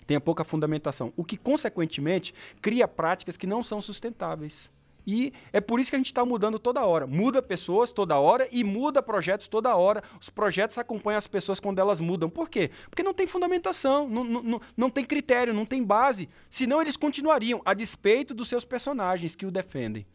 tenha 0.06 0.20
pouca 0.20 0.42
fundamentação, 0.42 1.12
o 1.16 1.24
que 1.24 1.36
consequentemente 1.36 2.34
cria 2.60 2.88
práticas 2.88 3.36
que 3.36 3.46
não 3.46 3.62
são 3.62 3.80
sustentáveis. 3.80 4.70
E 5.06 5.32
é 5.52 5.60
por 5.60 5.80
isso 5.80 5.90
que 5.90 5.96
a 5.96 5.98
gente 5.98 6.06
está 6.06 6.24
mudando 6.24 6.58
toda 6.58 6.84
hora. 6.84 7.06
Muda 7.06 7.42
pessoas 7.42 7.92
toda 7.92 8.18
hora 8.18 8.48
e 8.50 8.62
muda 8.64 9.02
projetos 9.02 9.48
toda 9.48 9.74
hora. 9.74 10.02
Os 10.20 10.30
projetos 10.30 10.78
acompanham 10.78 11.18
as 11.18 11.26
pessoas 11.26 11.60
quando 11.60 11.78
elas 11.78 12.00
mudam. 12.00 12.28
Por 12.28 12.48
quê? 12.48 12.70
Porque 12.88 13.02
não 13.02 13.14
tem 13.14 13.26
fundamentação, 13.26 14.08
não, 14.08 14.24
não, 14.24 14.60
não 14.76 14.90
tem 14.90 15.04
critério, 15.04 15.54
não 15.54 15.64
tem 15.64 15.82
base. 15.82 16.28
Senão 16.48 16.80
eles 16.80 16.96
continuariam 16.96 17.60
a 17.64 17.74
despeito 17.74 18.34
dos 18.34 18.48
seus 18.48 18.64
personagens 18.64 19.34
que 19.34 19.46
o 19.46 19.50
defendem. 19.50 20.06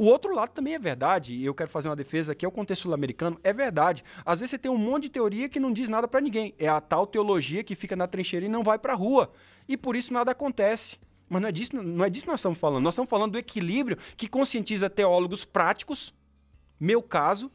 O 0.00 0.06
outro 0.06 0.34
lado 0.34 0.48
também 0.52 0.72
é 0.72 0.78
verdade, 0.78 1.34
e 1.34 1.44
eu 1.44 1.54
quero 1.54 1.68
fazer 1.68 1.90
uma 1.90 1.94
defesa 1.94 2.32
aqui, 2.32 2.42
é 2.42 2.48
o 2.48 2.50
contexto 2.50 2.84
sul-americano, 2.84 3.38
é 3.44 3.52
verdade. 3.52 4.02
Às 4.24 4.40
vezes 4.40 4.52
você 4.52 4.58
tem 4.58 4.70
um 4.70 4.78
monte 4.78 5.02
de 5.02 5.08
teoria 5.10 5.46
que 5.46 5.60
não 5.60 5.70
diz 5.70 5.90
nada 5.90 6.08
para 6.08 6.22
ninguém. 6.22 6.54
É 6.58 6.66
a 6.66 6.80
tal 6.80 7.06
teologia 7.06 7.62
que 7.62 7.76
fica 7.76 7.94
na 7.94 8.06
trincheira 8.06 8.46
e 8.46 8.48
não 8.48 8.64
vai 8.64 8.78
para 8.78 8.94
a 8.94 8.96
rua. 8.96 9.30
E 9.68 9.76
por 9.76 9.94
isso 9.94 10.10
nada 10.10 10.32
acontece. 10.32 10.96
Mas 11.30 11.40
não 11.40 11.48
é, 11.48 11.52
disso, 11.52 11.76
não 11.76 12.04
é 12.04 12.10
disso 12.10 12.26
que 12.26 12.30
nós 12.30 12.40
estamos 12.40 12.58
falando. 12.58 12.82
Nós 12.82 12.92
estamos 12.92 13.08
falando 13.08 13.32
do 13.32 13.38
equilíbrio 13.38 13.96
que 14.16 14.28
conscientiza 14.28 14.90
teólogos 14.90 15.44
práticos, 15.44 16.12
meu 16.78 17.00
caso, 17.00 17.50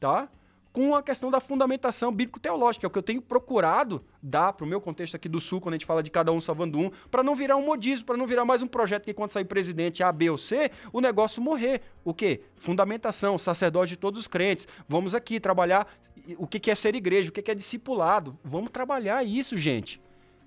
tá? 0.00 0.28
com 0.76 0.94
a 0.94 1.02
questão 1.02 1.30
da 1.30 1.40
fundamentação 1.40 2.12
bíblico-teológica, 2.12 2.84
é 2.84 2.88
o 2.88 2.90
que 2.90 2.98
eu 2.98 3.02
tenho 3.02 3.22
procurado 3.22 4.04
dar 4.22 4.52
para 4.52 4.62
o 4.62 4.68
meu 4.68 4.78
contexto 4.78 5.14
aqui 5.14 5.26
do 5.26 5.40
Sul, 5.40 5.58
quando 5.58 5.72
a 5.72 5.78
gente 5.78 5.86
fala 5.86 6.02
de 6.02 6.10
cada 6.10 6.30
um 6.30 6.38
salvando 6.38 6.78
um, 6.78 6.90
para 7.10 7.22
não 7.22 7.34
virar 7.34 7.56
um 7.56 7.64
modismo, 7.64 8.04
para 8.04 8.16
não 8.18 8.26
virar 8.26 8.44
mais 8.44 8.60
um 8.60 8.66
projeto 8.66 9.04
que 9.04 9.14
quando 9.14 9.32
sair 9.32 9.46
presidente 9.46 10.02
A, 10.02 10.12
B 10.12 10.28
ou 10.28 10.36
C, 10.36 10.70
o 10.92 11.00
negócio 11.00 11.40
morrer. 11.40 11.80
O 12.04 12.12
quê? 12.12 12.42
Fundamentação, 12.56 13.38
sacerdote 13.38 13.92
de 13.92 13.96
todos 13.96 14.20
os 14.20 14.28
crentes. 14.28 14.68
Vamos 14.86 15.14
aqui 15.14 15.40
trabalhar 15.40 15.88
o 16.36 16.46
que 16.46 16.70
é 16.70 16.74
ser 16.74 16.94
igreja, 16.94 17.30
o 17.30 17.32
que 17.32 17.50
é 17.50 17.54
discipulado. 17.54 18.34
Vamos 18.44 18.68
trabalhar 18.68 19.24
isso, 19.24 19.56
gente 19.56 19.98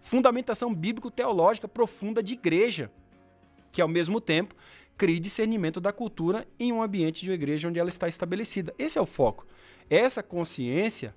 fundamentação 0.01 0.73
bíblico-teológica 0.73 1.67
profunda 1.67 2.21
de 2.21 2.33
igreja, 2.33 2.91
que 3.71 3.81
ao 3.81 3.88
mesmo 3.88 4.19
tempo 4.19 4.55
crie 4.97 5.19
discernimento 5.19 5.79
da 5.79 5.93
cultura 5.93 6.47
em 6.59 6.73
um 6.73 6.81
ambiente 6.81 7.21
de 7.21 7.29
uma 7.29 7.35
igreja 7.35 7.69
onde 7.69 7.79
ela 7.79 7.89
está 7.89 8.07
estabelecida. 8.07 8.73
Esse 8.77 8.97
é 8.97 9.01
o 9.01 9.05
foco. 9.05 9.47
Essa 9.89 10.21
consciência 10.21 11.15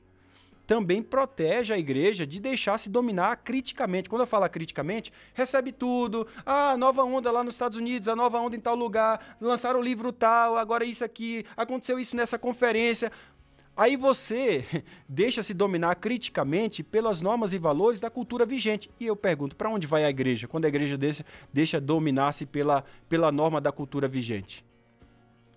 também 0.67 1.03
protege 1.03 1.75
a 1.75 1.79
igreja 1.79 2.27
de 2.27 2.41
deixar 2.41 2.79
se 2.79 2.89
dominar 2.89 3.37
criticamente. 3.37 4.09
Quando 4.09 4.23
eu 4.23 4.27
falo 4.27 4.49
criticamente, 4.49 5.13
recebe 5.35 5.73
tudo. 5.73 6.27
Ah, 6.47 6.77
nova 6.77 7.03
onda 7.03 7.31
lá 7.31 7.43
nos 7.43 7.55
Estados 7.55 7.77
Unidos, 7.77 8.09
a 8.09 8.17
nova 8.17 8.39
onda 8.39 8.57
em 8.57 8.61
tal 8.61 8.77
lugar, 8.77 9.37
lançaram 9.41 9.81
o 9.81 9.83
livro 9.83 10.13
tal, 10.13 10.57
agora 10.57 10.85
isso 10.85 11.05
aqui, 11.05 11.45
aconteceu 11.57 11.99
isso 11.99 12.17
nessa 12.17 12.39
conferência. 12.39 13.11
Aí 13.77 13.97
você 13.97 14.65
deixa 15.09 15.43
se 15.43 15.55
dominar 15.55 15.95
criticamente 15.97 16.83
pelas 16.83 17.21
normas 17.21 17.53
e 17.53 17.59
valores 17.59 17.99
da 17.99 18.11
cultura 18.11 18.45
vigente. 18.45 18.91
E 19.01 19.07
eu 19.07 19.17
pergunto, 19.17 19.57
para 19.57 19.71
onde 19.71 19.87
vai 19.87 20.05
a 20.05 20.11
igreja 20.11 20.47
quando 20.47 20.67
a 20.67 20.69
igreja 20.69 20.97
deixa, 20.97 21.25
deixa 21.53 21.81
dominar-se 21.81 22.45
pela, 22.45 22.85
pela 23.09 23.33
norma 23.33 23.61
da 23.61 23.73
cultura 23.73 24.07
vigente? 24.07 24.65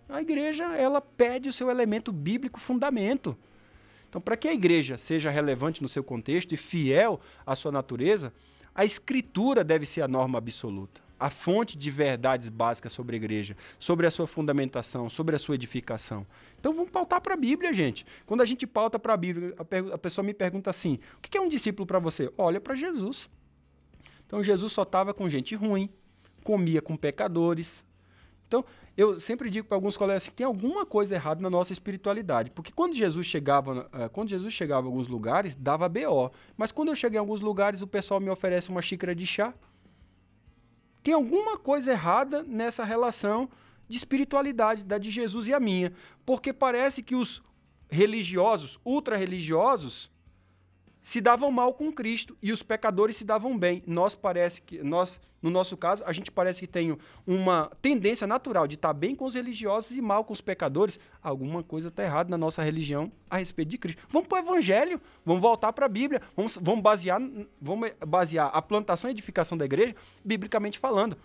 A 0.07 0.21
igreja, 0.21 0.65
ela 0.75 1.01
pede 1.01 1.49
o 1.49 1.53
seu 1.53 1.69
elemento 1.69 2.11
bíblico 2.11 2.59
fundamento. 2.59 3.35
Então, 4.07 4.21
para 4.21 4.37
que 4.37 4.47
a 4.47 4.53
igreja 4.53 4.97
seja 4.97 5.29
relevante 5.29 5.81
no 5.81 5.89
seu 5.89 6.03
contexto 6.03 6.53
e 6.53 6.57
fiel 6.57 7.19
à 7.45 7.55
sua 7.55 7.71
natureza, 7.71 8.31
a 8.73 8.85
escritura 8.85 9.63
deve 9.63 9.85
ser 9.85 10.01
a 10.01 10.07
norma 10.07 10.37
absoluta 10.37 11.04
a 11.19 11.29
fonte 11.29 11.77
de 11.77 11.89
verdades 11.89 12.49
básicas 12.49 12.91
sobre 12.93 13.15
a 13.15 13.17
igreja, 13.17 13.55
sobre 13.79 14.05
a 14.05 14.11
sua 14.11 14.27
fundamentação, 14.27 15.09
sobre 15.09 15.35
a 15.35 15.39
sua 15.39 15.55
edificação. 15.55 16.25
Então 16.59 16.73
vamos 16.73 16.89
pautar 16.89 17.21
para 17.21 17.33
a 17.33 17.37
Bíblia, 17.37 17.73
gente. 17.73 18.05
Quando 18.25 18.41
a 18.41 18.45
gente 18.45 18.67
pauta 18.67 18.99
para 18.99 19.13
a 19.13 19.17
Bíblia, 19.17 19.55
a, 19.93 19.97
pessoa 19.97 20.25
me 20.25 20.33
pergunta 20.33 20.69
assim: 20.69 20.99
o 21.17 21.21
que 21.21 21.37
é 21.37 21.41
um 21.41 21.49
discípulo 21.49 21.85
para 21.85 21.99
você? 21.99 22.31
Olha 22.37 22.59
para 22.59 22.75
Jesus. 22.75 23.29
Então 24.27 24.43
Jesus 24.43 24.71
só 24.71 24.83
estava 24.83 25.13
com 25.13 25.29
gente 25.29 25.55
ruim, 25.55 25.89
comia 26.43 26.81
com 26.81 26.97
pecadores. 26.97 27.83
Então, 28.47 28.63
eu 28.95 29.19
sempre 29.19 29.49
digo 29.49 29.67
para 29.67 29.75
alguns 29.75 29.97
colegas 29.97 30.23
assim, 30.23 30.31
tem 30.31 30.45
alguma 30.45 30.85
coisa 30.85 31.15
errada 31.15 31.41
na 31.41 31.49
nossa 31.49 31.73
espiritualidade, 31.73 32.51
porque 32.51 32.71
quando 32.71 32.95
Jesus 32.95 33.25
chegava, 33.25 33.89
eh, 33.91 34.07
quando 34.09 34.29
Jesus 34.29 34.53
chegava 34.53 34.87
em 34.87 34.89
alguns 34.89 35.07
lugares, 35.07 35.55
dava 35.55 35.89
BO, 35.89 36.31
mas 36.55 36.71
quando 36.71 36.89
eu 36.89 36.95
cheguei 36.95 37.17
em 37.17 37.19
alguns 37.19 37.41
lugares, 37.41 37.81
o 37.81 37.87
pessoal 37.87 38.19
me 38.19 38.29
oferece 38.29 38.69
uma 38.69 38.81
xícara 38.81 39.15
de 39.15 39.25
chá, 39.25 39.53
tem 41.05 41.13
alguma 41.13 41.55
coisa 41.55 41.91
errada 41.91 42.41
nessa 42.41 42.83
relação 42.83 43.47
de 43.87 43.95
espiritualidade 43.95 44.83
da 44.83 44.97
de 44.97 45.11
Jesus 45.11 45.45
e 45.45 45.53
a 45.53 45.59
minha, 45.59 45.93
porque 46.25 46.51
parece 46.51 47.03
que 47.03 47.13
os 47.13 47.43
religiosos, 47.87 48.79
ultra-religiosos, 48.83 50.09
se 51.05 51.21
davam 51.21 51.51
mal 51.51 51.71
com 51.71 51.93
Cristo 51.93 52.35
e 52.41 52.51
os 52.51 52.63
pecadores 52.63 53.15
se 53.15 53.23
davam 53.23 53.55
bem. 53.55 53.83
Nós 53.85 54.15
parece 54.15 54.59
que 54.59 54.81
nós, 54.81 55.21
no 55.39 55.51
nosso 55.51 55.77
caso, 55.77 56.03
a 56.03 56.11
gente 56.11 56.31
parece 56.31 56.61
que 56.61 56.67
tem 56.67 56.97
uma 57.27 57.71
tendência 57.79 58.25
natural 58.25 58.67
de 58.67 58.73
estar 58.73 58.91
bem 58.91 59.13
com 59.13 59.25
os 59.25 59.35
religiosos 59.35 59.95
e 59.95 60.01
mal 60.01 60.23
com 60.23 60.33
os 60.33 60.41
pecadores. 60.41 60.99
Alguma 61.21 61.61
coisa 61.61 61.89
está 61.89 62.03
errada 62.03 62.31
na 62.31 62.39
nossa 62.39 62.63
religião 62.63 63.11
a 63.29 63.37
respeito 63.37 63.69
de 63.69 63.77
Cristo. 63.77 64.01
Vamos 64.09 64.27
para 64.27 64.39
o 64.39 64.41
Evangelho, 64.41 64.99
vamos 65.23 65.43
voltar 65.43 65.71
para 65.73 65.85
a 65.85 65.89
Bíblia, 65.89 66.23
vamos, 66.35 66.57
vamos, 66.59 66.81
basear, 66.81 67.21
vamos 67.61 67.91
basear 68.07 68.49
a 68.51 68.59
plantação 68.59 69.07
e 69.07 69.13
edificação 69.13 69.55
da 69.55 69.65
igreja 69.65 69.95
biblicamente 70.23 70.79
falando. 70.79 71.15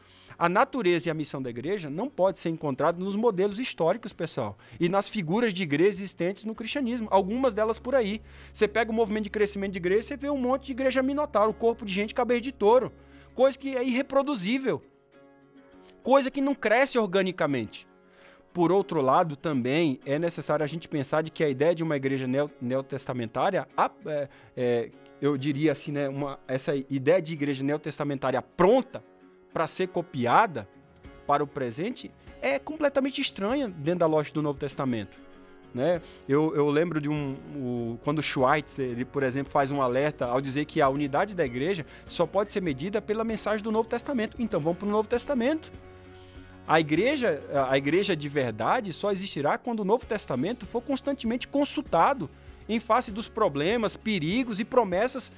A 0.41 0.49
natureza 0.49 1.07
e 1.07 1.11
a 1.11 1.15
missão 1.15 1.43
da 1.43 1.51
igreja 1.51 1.91
não 1.91 2.09
pode 2.09 2.41
ser 2.41 2.49
encontrada 2.49 2.99
nos 2.99 3.15
modelos 3.15 3.59
históricos, 3.59 4.11
pessoal, 4.11 4.57
e 4.81 4.89
nas 4.89 5.07
figuras 5.07 5.53
de 5.53 5.63
igreja 5.63 5.91
existentes 5.91 6.47
no 6.47 6.55
cristianismo, 6.55 7.09
algumas 7.11 7.53
delas 7.53 7.79
por 7.79 7.95
aí. 7.95 8.23
Você 8.51 8.67
pega 8.67 8.91
o 8.91 8.95
movimento 8.95 9.25
de 9.25 9.31
crescimento 9.31 9.73
de 9.73 9.79
igreja, 9.79 10.03
você 10.03 10.17
vê 10.17 10.31
um 10.31 10.39
monte 10.39 10.65
de 10.65 10.73
igreja 10.73 11.03
minotauro, 11.03 11.53
corpo 11.53 11.85
de 11.85 11.93
gente 11.93 12.15
cabeça 12.15 12.41
de 12.41 12.53
touro, 12.53 12.91
coisa 13.35 13.59
que 13.59 13.77
é 13.77 13.85
irreproduzível, 13.85 14.81
coisa 16.03 16.31
que 16.31 16.41
não 16.41 16.55
cresce 16.55 16.99
organicamente. 16.99 17.87
Por 18.51 18.73
outro 18.73 19.03
lado, 19.03 19.37
também 19.37 20.01
é 20.07 20.19
necessário 20.19 20.65
a 20.65 20.67
gente 20.67 20.89
pensar 20.89 21.23
de 21.23 21.31
que 21.31 21.45
a 21.45 21.51
ideia 21.51 21.75
de 21.75 21.83
uma 21.83 21.99
igreja 21.99 22.27
neotestamentária, 22.59 23.69
é, 24.07 24.29
é, 24.57 24.91
eu 25.21 25.37
diria 25.37 25.73
assim, 25.73 25.93
né, 25.93 26.09
uma, 26.09 26.41
essa 26.49 26.75
ideia 26.75 27.21
de 27.21 27.35
igreja 27.35 27.63
neotestamentária 27.63 28.41
pronta, 28.41 29.05
para 29.53 29.67
ser 29.69 29.89
copiada 29.89 30.69
para 31.27 31.43
o 31.43 31.47
presente 31.47 32.11
é 32.43 32.59
completamente 32.59 33.21
estranha 33.21 33.69
dentro 33.69 34.01
da 34.01 34.07
lógica 34.07 34.35
do 34.35 34.43
Novo 34.43 34.59
Testamento. 34.59 35.19
Né? 35.73 36.01
Eu, 36.29 36.55
eu 36.55 36.69
lembro 36.69 37.01
de 37.01 37.09
um. 37.09 37.35
O, 37.55 37.99
quando 38.03 38.23
Schweitzer, 38.23 38.91
ele, 38.91 39.05
por 39.05 39.23
exemplo, 39.23 39.53
faz 39.53 39.71
um 39.71 39.81
alerta 39.81 40.27
ao 40.27 40.41
dizer 40.41 40.65
que 40.65 40.81
a 40.81 40.89
unidade 40.89 41.35
da 41.35 41.45
igreja 41.45 41.87
só 42.07 42.27
pode 42.27 42.51
ser 42.51 42.61
medida 42.61 43.01
pela 43.01 43.23
mensagem 43.23 43.63
do 43.63 43.71
Novo 43.71 43.89
Testamento. 43.89 44.37
Então 44.39 44.59
vamos 44.61 44.79
para 44.79 44.89
o 44.89 44.91
Novo 44.91 45.09
Testamento. 45.09 45.71
A 46.67 46.79
igreja, 46.79 47.41
a 47.69 47.77
igreja 47.77 48.17
de 48.17 48.29
verdade 48.29 48.93
só 48.93 49.11
existirá 49.13 49.59
quando 49.59 49.81
o 49.81 49.85
Novo 49.85 50.07
Testamento 50.07 50.67
for 50.67 50.81
constantemente 50.81 51.49
consultado 51.49 52.29
em 52.69 52.79
face 52.79 53.11
dos 53.11 53.29
problemas, 53.29 53.97
perigos 53.97 54.61
e 54.61 54.65
promessas 54.65 55.33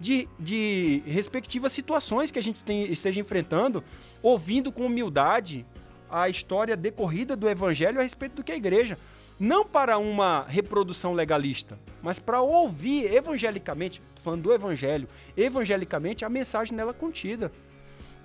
de, 0.00 0.26
de 0.38 1.02
respectivas 1.06 1.72
situações 1.72 2.30
que 2.30 2.38
a 2.38 2.42
gente 2.42 2.64
tem, 2.64 2.90
esteja 2.90 3.20
enfrentando, 3.20 3.84
ouvindo 4.22 4.72
com 4.72 4.86
humildade 4.86 5.66
a 6.10 6.28
história 6.28 6.76
decorrida 6.76 7.36
do 7.36 7.48
evangelho 7.48 8.00
a 8.00 8.02
respeito 8.02 8.36
do 8.36 8.42
que 8.42 8.50
é 8.50 8.54
a 8.54 8.58
igreja. 8.58 8.98
Não 9.38 9.64
para 9.64 9.96
uma 9.98 10.44
reprodução 10.48 11.12
legalista, 11.12 11.78
mas 12.02 12.18
para 12.18 12.40
ouvir 12.40 13.12
evangelicamente, 13.12 14.02
falando 14.22 14.42
do 14.42 14.52
evangelho, 14.52 15.08
evangelicamente 15.36 16.24
a 16.24 16.28
mensagem 16.28 16.74
nela 16.74 16.92
contida. 16.92 17.52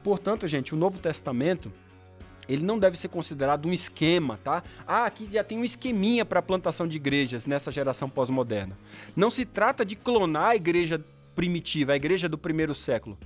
Portanto, 0.04 0.48
gente, 0.48 0.74
o 0.74 0.78
Novo 0.78 1.00
Testamento, 1.00 1.72
ele 2.50 2.64
não 2.64 2.78
deve 2.78 2.98
ser 2.98 3.08
considerado 3.08 3.66
um 3.66 3.74
esquema, 3.74 4.40
tá? 4.44 4.62
Ah, 4.86 5.06
aqui 5.06 5.28
já 5.32 5.44
tem 5.44 5.58
um 5.58 5.64
esqueminha 5.64 6.26
para 6.26 6.40
a 6.40 6.44
plantação 6.44 6.88
de 6.88 6.98
igrejas 6.98 7.46
nessa 7.46 7.72
geração 7.72 8.10
pós-moderna. 8.10 8.78
Não 9.16 9.32
se 9.32 9.46
trata 9.46 9.86
de 9.86 9.96
clonar 9.96 10.50
a 10.50 10.56
igreja 10.56 11.02
primitiva, 11.36 11.94
a 11.94 11.96
igreja 11.96 12.30
do 12.30 12.38
primeiro 12.38 12.74
século, 12.74 13.18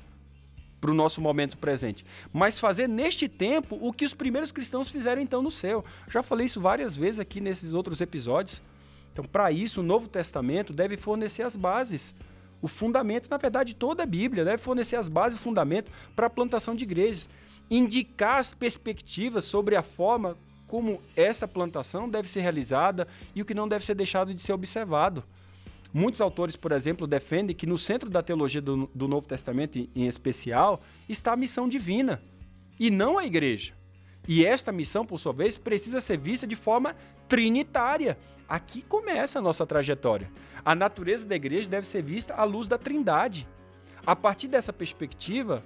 para 0.82 0.92
o 0.92 0.94
nosso 0.94 1.22
momento 1.22 1.58
presente. 1.58 2.06
Mas 2.34 2.60
fazer 2.60 2.88
neste 2.88 3.28
tempo 3.28 3.78
o 3.82 3.94
que 3.94 4.06
os 4.06 4.14
primeiros 4.14 4.52
cristãos 4.52 4.90
fizeram 4.90 5.22
então 5.22 5.42
no 5.42 5.52
céu. 5.52 5.84
Já 6.10 6.24
falei 6.24 6.46
isso 6.46 6.60
várias 6.60 6.96
vezes 6.96 7.20
aqui 7.20 7.40
nesses 7.40 7.74
outros 7.74 8.02
episódios. 8.02 8.62
Então, 9.12 9.26
para 9.26 9.52
isso, 9.52 9.82
o 9.82 9.84
Novo 9.84 10.08
Testamento 10.08 10.72
deve 10.72 10.96
fornecer 10.96 11.44
as 11.44 11.56
bases. 11.56 12.14
O 12.62 12.68
fundamento, 12.68 13.30
na 13.30 13.38
verdade, 13.38 13.74
toda 13.74 14.04
a 14.04 14.06
Bíblia 14.06 14.46
deve 14.46 14.58
fornecer 14.58 14.96
as 14.96 15.10
bases 15.10 15.40
o 15.40 15.42
fundamento 15.42 15.92
para 16.16 16.28
a 16.28 16.30
plantação 16.30 16.76
de 16.76 16.84
igrejas. 16.84 17.30
Indicar 17.70 18.40
as 18.40 18.54
perspectivas 18.54 19.44
sobre 19.46 19.76
a 19.76 19.84
forma 19.84 20.38
como 20.68 21.02
essa 21.16 21.48
plantação 21.48 22.08
deve 22.08 22.30
ser 22.30 22.42
realizada 22.42 23.08
e 23.36 23.42
o 23.42 23.46
que 23.46 23.54
não 23.54 23.68
deve 23.68 23.84
ser 23.84 23.96
deixado 23.96 24.34
de 24.34 24.42
ser 24.42 24.54
observado. 24.54 25.24
Muitos 25.94 26.22
autores, 26.22 26.56
por 26.56 26.72
exemplo, 26.72 27.08
defendem 27.08 27.56
que 27.56 27.66
no 27.66 27.78
centro 27.78 28.10
da 28.10 28.22
teologia 28.22 28.62
do, 28.62 28.90
do 28.94 29.08
Novo 29.08 29.26
Testamento, 29.26 29.78
em 29.78 30.06
especial, 30.06 30.82
está 31.08 31.34
a 31.34 31.38
missão 31.38 31.68
divina 31.68 32.22
e 32.80 32.92
não 32.92 33.18
a 33.18 33.26
igreja. 33.26 33.74
E 34.28 34.46
esta 34.46 34.72
missão, 34.72 35.06
por 35.06 35.20
sua 35.20 35.34
vez, 35.34 35.58
precisa 35.58 36.00
ser 36.00 36.18
vista 36.18 36.46
de 36.46 36.56
forma 36.56 36.96
trinitária. 37.28 38.18
Aqui 38.48 38.84
começa 38.84 39.40
a 39.40 39.42
nossa 39.42 39.66
trajetória. 39.66 40.32
A 40.64 40.76
natureza 40.76 41.26
da 41.26 41.36
igreja 41.36 41.68
deve 41.68 41.88
ser 41.88 42.04
vista 42.04 42.36
à 42.36 42.44
luz 42.44 42.68
da 42.68 42.78
Trindade. 42.78 43.48
A 44.06 44.16
partir 44.16 44.48
dessa 44.48 44.72
perspectiva, 44.72 45.64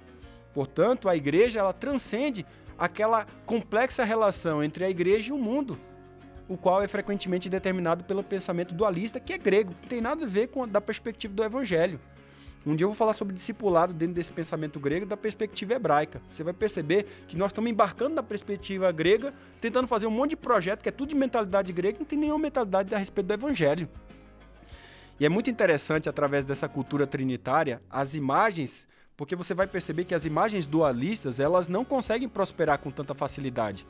portanto, 0.54 1.08
a 1.08 1.16
igreja 1.16 1.58
ela 1.58 1.72
transcende 1.74 2.46
aquela 2.78 3.26
complexa 3.44 4.04
relação 4.04 4.64
entre 4.64 4.84
a 4.84 4.90
igreja 4.90 5.28
e 5.28 5.32
o 5.32 5.38
mundo 5.38 5.78
o 6.48 6.56
qual 6.56 6.82
é 6.82 6.88
frequentemente 6.88 7.48
determinado 7.48 8.04
pelo 8.04 8.22
pensamento 8.22 8.74
dualista, 8.74 9.18
que 9.18 9.32
é 9.32 9.38
grego, 9.38 9.74
não 9.82 9.88
tem 9.88 10.00
nada 10.00 10.24
a 10.24 10.28
ver 10.28 10.48
com 10.48 10.62
a, 10.62 10.66
da 10.66 10.80
perspectiva 10.80 11.32
do 11.32 11.42
evangelho. 11.42 11.98
Um 12.66 12.74
dia 12.74 12.84
eu 12.84 12.88
vou 12.88 12.94
falar 12.94 13.12
sobre 13.12 13.34
discipulado 13.34 13.92
dentro 13.92 14.14
desse 14.14 14.32
pensamento 14.32 14.80
grego 14.80 15.04
da 15.04 15.18
perspectiva 15.18 15.74
hebraica. 15.74 16.22
Você 16.28 16.42
vai 16.42 16.54
perceber 16.54 17.06
que 17.28 17.36
nós 17.36 17.50
estamos 17.50 17.70
embarcando 17.70 18.14
na 18.14 18.22
perspectiva 18.22 18.90
grega, 18.90 19.34
tentando 19.60 19.86
fazer 19.86 20.06
um 20.06 20.10
monte 20.10 20.30
de 20.30 20.36
projeto 20.36 20.80
que 20.80 20.88
é 20.88 20.92
tudo 20.92 21.10
de 21.10 21.14
mentalidade 21.14 21.72
grega, 21.72 21.98
não 21.98 22.06
tem 22.06 22.18
nenhuma 22.18 22.38
mentalidade 22.38 22.94
a 22.94 22.98
respeito 22.98 23.26
do 23.26 23.34
evangelho. 23.34 23.88
E 25.20 25.26
é 25.26 25.28
muito 25.28 25.50
interessante, 25.50 26.08
através 26.08 26.44
dessa 26.44 26.68
cultura 26.68 27.06
trinitária, 27.06 27.82
as 27.90 28.14
imagens, 28.14 28.86
porque 29.14 29.36
você 29.36 29.52
vai 29.52 29.66
perceber 29.66 30.04
que 30.04 30.14
as 30.14 30.24
imagens 30.24 30.64
dualistas, 30.64 31.38
elas 31.38 31.68
não 31.68 31.84
conseguem 31.84 32.28
prosperar 32.28 32.78
com 32.78 32.90
tanta 32.90 33.14
facilidade. 33.14 33.86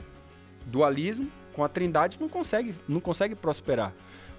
Dualismo 0.66 1.30
com 1.54 1.64
a 1.64 1.68
Trindade 1.68 2.18
não 2.20 2.28
consegue, 2.28 2.74
não 2.88 3.00
consegue 3.00 3.34
prosperar. 3.34 3.92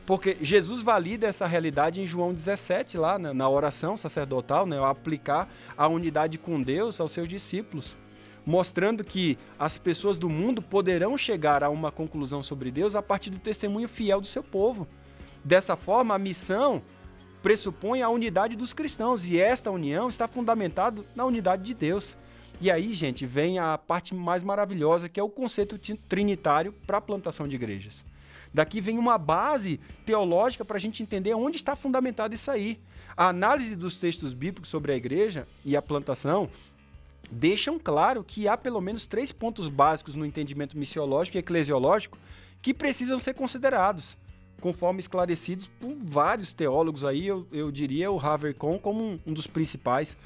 Porque 0.05 0.37
Jesus 0.39 0.81
valida 0.81 1.25
essa 1.25 1.47
realidade 1.47 1.99
em 1.99 2.05
João 2.05 2.31
17, 2.31 2.97
lá 2.97 3.17
na, 3.17 3.33
na 3.33 3.49
oração 3.49 3.97
sacerdotal, 3.97 4.65
né, 4.65 4.77
ao 4.77 4.85
aplicar 4.85 5.49
a 5.75 5.87
unidade 5.87 6.37
com 6.37 6.61
Deus 6.61 6.99
aos 6.99 7.11
seus 7.11 7.27
discípulos, 7.27 7.97
mostrando 8.45 9.03
que 9.03 9.37
as 9.57 9.79
pessoas 9.79 10.19
do 10.19 10.29
mundo 10.29 10.61
poderão 10.61 11.17
chegar 11.17 11.63
a 11.63 11.69
uma 11.69 11.91
conclusão 11.91 12.43
sobre 12.43 12.69
Deus 12.69 12.93
a 12.93 13.01
partir 13.01 13.31
do 13.31 13.39
testemunho 13.39 13.87
fiel 13.87 14.21
do 14.21 14.27
seu 14.27 14.43
povo. 14.43 14.87
Dessa 15.43 15.75
forma, 15.75 16.13
a 16.13 16.19
missão 16.19 16.83
pressupõe 17.41 18.01
a 18.01 18.09
unidade 18.09 18.55
dos 18.55 18.73
cristãos 18.73 19.27
e 19.27 19.39
esta 19.39 19.71
união 19.71 20.09
está 20.09 20.27
fundamentada 20.27 21.03
na 21.15 21.25
unidade 21.25 21.63
de 21.63 21.73
Deus. 21.73 22.15
E 22.61 22.71
aí, 22.71 22.93
gente, 22.93 23.25
vem 23.25 23.59
a 23.59 23.77
parte 23.77 24.15
mais 24.15 24.41
maravilhosa, 24.41 25.09
que 25.09 25.19
é 25.19 25.23
o 25.23 25.29
conceito 25.29 25.77
trinitário 26.07 26.71
para 26.87 26.97
a 26.97 27.01
plantação 27.01 27.47
de 27.47 27.55
igrejas. 27.55 28.05
Daqui 28.53 28.79
vem 28.79 28.97
uma 28.97 29.17
base 29.17 29.79
teológica 30.05 30.63
para 30.63 30.77
a 30.77 30.79
gente 30.79 31.03
entender 31.03 31.33
onde 31.33 31.57
está 31.57 31.75
fundamentado 31.75 32.33
isso 32.33 32.49
aí. 32.49 32.79
A 33.17 33.27
análise 33.27 33.75
dos 33.75 33.95
textos 33.95 34.33
bíblicos 34.33 34.69
sobre 34.69 34.93
a 34.93 34.95
igreja 34.95 35.45
e 35.65 35.75
a 35.75 35.81
plantação 35.81 36.49
deixam 37.29 37.77
claro 37.77 38.23
que 38.23 38.47
há 38.47 38.55
pelo 38.55 38.79
menos 38.79 39.05
três 39.05 39.31
pontos 39.31 39.67
básicos 39.67 40.15
no 40.15 40.25
entendimento 40.25 40.77
missiológico 40.77 41.37
e 41.37 41.39
eclesiológico 41.39 42.17
que 42.61 42.73
precisam 42.73 43.19
ser 43.19 43.33
considerados 43.33 44.15
conforme 44.61 44.99
esclarecidos 44.99 45.67
por 45.67 45.95
vários 46.01 46.53
teólogos 46.53 47.03
aí, 47.03 47.27
eu, 47.27 47.45
eu 47.51 47.71
diria 47.71 48.11
o 48.11 48.19
Havercom 48.19 48.79
como 48.79 49.03
um, 49.03 49.19
um, 49.25 49.33
dos 49.33 49.47
principais. 49.47 50.17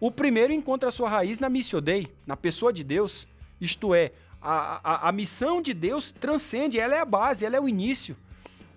O 0.00 0.10
primeiro 0.10 0.52
encontra 0.52 0.90
sua 0.90 1.08
raiz 1.08 1.38
na 1.38 1.48
Missio 1.48 1.80
Dei, 1.80 2.08
na 2.26 2.36
pessoa 2.36 2.72
de 2.72 2.84
Deus, 2.84 3.26
isto 3.60 3.94
é, 3.94 4.12
a, 4.40 4.80
a, 4.82 5.08
a 5.08 5.12
missão 5.12 5.60
de 5.60 5.74
Deus 5.74 6.12
transcende, 6.12 6.78
ela 6.78 6.94
é 6.94 7.00
a 7.00 7.04
base, 7.04 7.44
ela 7.44 7.56
é 7.56 7.60
o 7.60 7.68
início. 7.68 8.16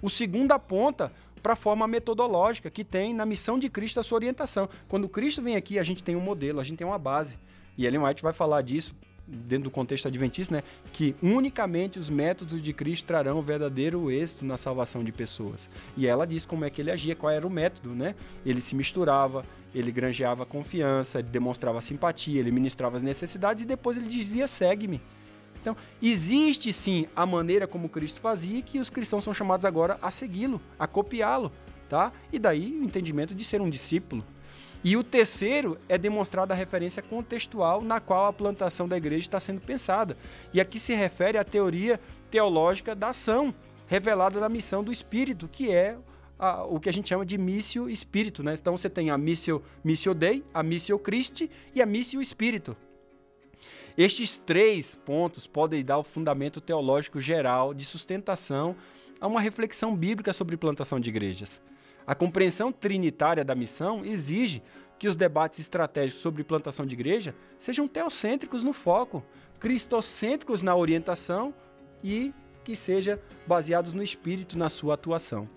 O 0.02 0.10
segundo 0.10 0.52
aponta 0.52 1.12
para 1.41 1.54
a 1.54 1.56
forma 1.56 1.88
metodológica 1.88 2.69
que 2.69 2.84
tem 2.84 3.13
na 3.13 3.26
missão 3.26 3.60
de 3.60 3.69
Cristo 3.69 4.00
a 4.00 4.04
sua 4.04 4.17
orientação. 4.17 4.67
Quando 4.88 5.08
Cristo 5.10 5.41
vem 5.41 5.56
aqui, 5.56 5.78
a 5.78 5.84
gente 5.84 6.04
tem 6.04 6.15
um 6.15 6.21
modelo, 6.21 6.60
a 6.60 6.63
gente 6.63 6.78
tem 6.78 6.88
uma 6.88 6.97
base. 6.97 7.38
E 7.78 7.86
Ellen 7.86 8.04
White 8.04 8.21
vai 8.21 8.34
falar 8.34 8.62
disso 8.62 8.95
dentro 9.31 9.65
do 9.65 9.71
contexto 9.71 10.07
adventista, 10.07 10.55
né, 10.55 10.63
que 10.91 11.15
unicamente 11.21 11.97
os 11.97 12.09
métodos 12.09 12.61
de 12.61 12.73
Cristo 12.73 13.05
trarão 13.05 13.41
verdadeiro 13.41 14.11
êxito 14.11 14.45
na 14.45 14.57
salvação 14.57 15.03
de 15.03 15.11
pessoas. 15.11 15.69
E 15.95 16.05
ela 16.05 16.27
diz 16.27 16.45
como 16.45 16.65
é 16.65 16.69
que 16.69 16.81
ele 16.81 16.91
agia, 16.91 17.15
qual 17.15 17.31
era 17.31 17.47
o 17.47 17.49
método, 17.49 17.95
né? 17.95 18.15
Ele 18.45 18.61
se 18.61 18.75
misturava, 18.75 19.45
ele 19.73 19.91
granjeava 19.91 20.45
confiança, 20.45 21.19
ele 21.19 21.29
demonstrava 21.29 21.79
simpatia, 21.81 22.39
ele 22.39 22.51
ministrava 22.51 22.97
as 22.97 23.03
necessidades 23.03 23.63
e 23.63 23.67
depois 23.67 23.97
ele 23.97 24.07
dizia: 24.07 24.47
"Segue-me". 24.47 25.01
Então, 25.61 25.77
existe 26.01 26.73
sim 26.73 27.07
a 27.15 27.25
maneira 27.25 27.67
como 27.67 27.87
Cristo 27.87 28.19
fazia 28.19 28.61
que 28.61 28.79
os 28.79 28.89
cristãos 28.89 29.23
são 29.23 29.33
chamados 29.33 29.63
agora 29.63 29.97
a 30.01 30.09
segui-lo, 30.09 30.59
a 30.77 30.87
copiá-lo, 30.87 31.51
tá? 31.87 32.11
E 32.33 32.39
daí 32.39 32.79
o 32.79 32.83
entendimento 32.83 33.35
de 33.35 33.43
ser 33.43 33.61
um 33.61 33.69
discípulo. 33.69 34.23
E 34.83 34.97
o 34.97 35.03
terceiro 35.03 35.77
é 35.87 35.97
demonstrada 35.97 36.53
a 36.53 36.57
referência 36.57 37.03
contextual 37.03 37.81
na 37.81 37.99
qual 37.99 38.25
a 38.25 38.33
plantação 38.33 38.87
da 38.87 38.97
igreja 38.97 39.21
está 39.21 39.39
sendo 39.39 39.61
pensada. 39.61 40.17
E 40.53 40.59
aqui 40.59 40.79
se 40.79 40.93
refere 40.93 41.37
à 41.37 41.43
teoria 41.43 41.99
teológica 42.31 42.95
da 42.95 43.09
ação, 43.09 43.53
revelada 43.87 44.39
na 44.39 44.49
missão 44.49 44.83
do 44.83 44.91
Espírito, 44.91 45.47
que 45.47 45.71
é 45.71 45.97
a, 46.39 46.63
o 46.63 46.79
que 46.79 46.89
a 46.89 46.93
gente 46.93 47.09
chama 47.09 47.23
de 47.23 47.37
missio 47.37 47.87
espírito, 47.87 48.41
né? 48.41 48.55
Então 48.59 48.75
você 48.75 48.89
tem 48.89 49.11
a 49.11 49.17
missio, 49.17 49.61
missio 49.83 50.15
Dei, 50.15 50.43
a 50.51 50.63
missio 50.63 50.97
Christi 50.97 51.51
e 51.75 51.81
a 51.81 51.85
missio 51.85 52.19
espírito. 52.19 52.75
Estes 53.95 54.37
três 54.37 54.95
pontos 54.95 55.45
podem 55.45 55.85
dar 55.85 55.99
o 55.99 56.03
fundamento 56.03 56.59
teológico 56.59 57.19
geral 57.19 57.73
de 57.73 57.85
sustentação 57.85 58.75
a 59.19 59.27
uma 59.27 59.39
reflexão 59.39 59.95
bíblica 59.95 60.33
sobre 60.33 60.57
plantação 60.57 60.99
de 60.99 61.09
igrejas. 61.09 61.61
A 62.05 62.15
compreensão 62.15 62.71
trinitária 62.71 63.43
da 63.43 63.55
missão 63.55 64.03
exige 64.05 64.61
que 64.97 65.07
os 65.07 65.15
debates 65.15 65.59
estratégicos 65.59 66.21
sobre 66.21 66.43
plantação 66.43 66.85
de 66.85 66.93
igreja 66.93 67.35
sejam 67.57 67.87
teocêntricos 67.87 68.63
no 68.63 68.73
foco, 68.73 69.23
cristocêntricos 69.59 70.61
na 70.61 70.75
orientação 70.75 71.53
e 72.03 72.33
que 72.63 72.75
seja 72.75 73.19
baseados 73.47 73.93
no 73.93 74.03
espírito 74.03 74.57
na 74.57 74.69
sua 74.69 74.93
atuação. 74.93 75.47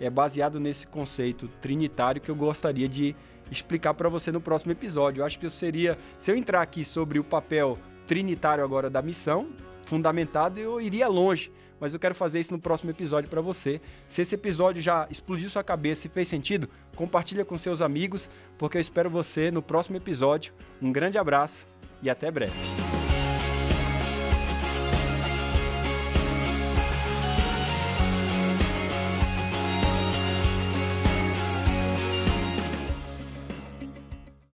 É 0.00 0.08
baseado 0.08 0.58
nesse 0.58 0.86
conceito 0.86 1.48
trinitário 1.60 2.20
que 2.20 2.30
eu 2.30 2.34
gostaria 2.34 2.88
de 2.88 3.14
explicar 3.50 3.94
para 3.94 4.08
você 4.08 4.32
no 4.32 4.40
próximo 4.40 4.72
episódio. 4.72 5.20
Eu 5.20 5.26
acho 5.26 5.38
que 5.38 5.46
eu 5.46 5.50
seria, 5.50 5.98
se 6.18 6.30
eu 6.30 6.36
entrar 6.36 6.62
aqui 6.62 6.84
sobre 6.84 7.18
o 7.18 7.24
papel 7.24 7.78
trinitário 8.06 8.64
agora 8.64 8.90
da 8.90 9.02
missão, 9.02 9.48
fundamentado, 9.84 10.58
eu 10.58 10.80
iria 10.80 11.08
longe. 11.08 11.52
Mas 11.84 11.92
eu 11.92 12.00
quero 12.00 12.14
fazer 12.14 12.40
isso 12.40 12.50
no 12.50 12.58
próximo 12.58 12.90
episódio 12.90 13.28
para 13.28 13.42
você. 13.42 13.78
Se 14.08 14.22
esse 14.22 14.34
episódio 14.34 14.80
já 14.80 15.06
explodiu 15.10 15.50
sua 15.50 15.62
cabeça 15.62 16.06
e 16.06 16.10
fez 16.10 16.28
sentido, 16.28 16.66
compartilha 16.96 17.44
com 17.44 17.58
seus 17.58 17.82
amigos, 17.82 18.26
porque 18.56 18.78
eu 18.78 18.80
espero 18.80 19.10
você 19.10 19.50
no 19.50 19.60
próximo 19.60 19.98
episódio. 19.98 20.54
Um 20.80 20.90
grande 20.90 21.18
abraço 21.18 21.66
e 22.02 22.08
até 22.08 22.30
breve. 22.30 22.54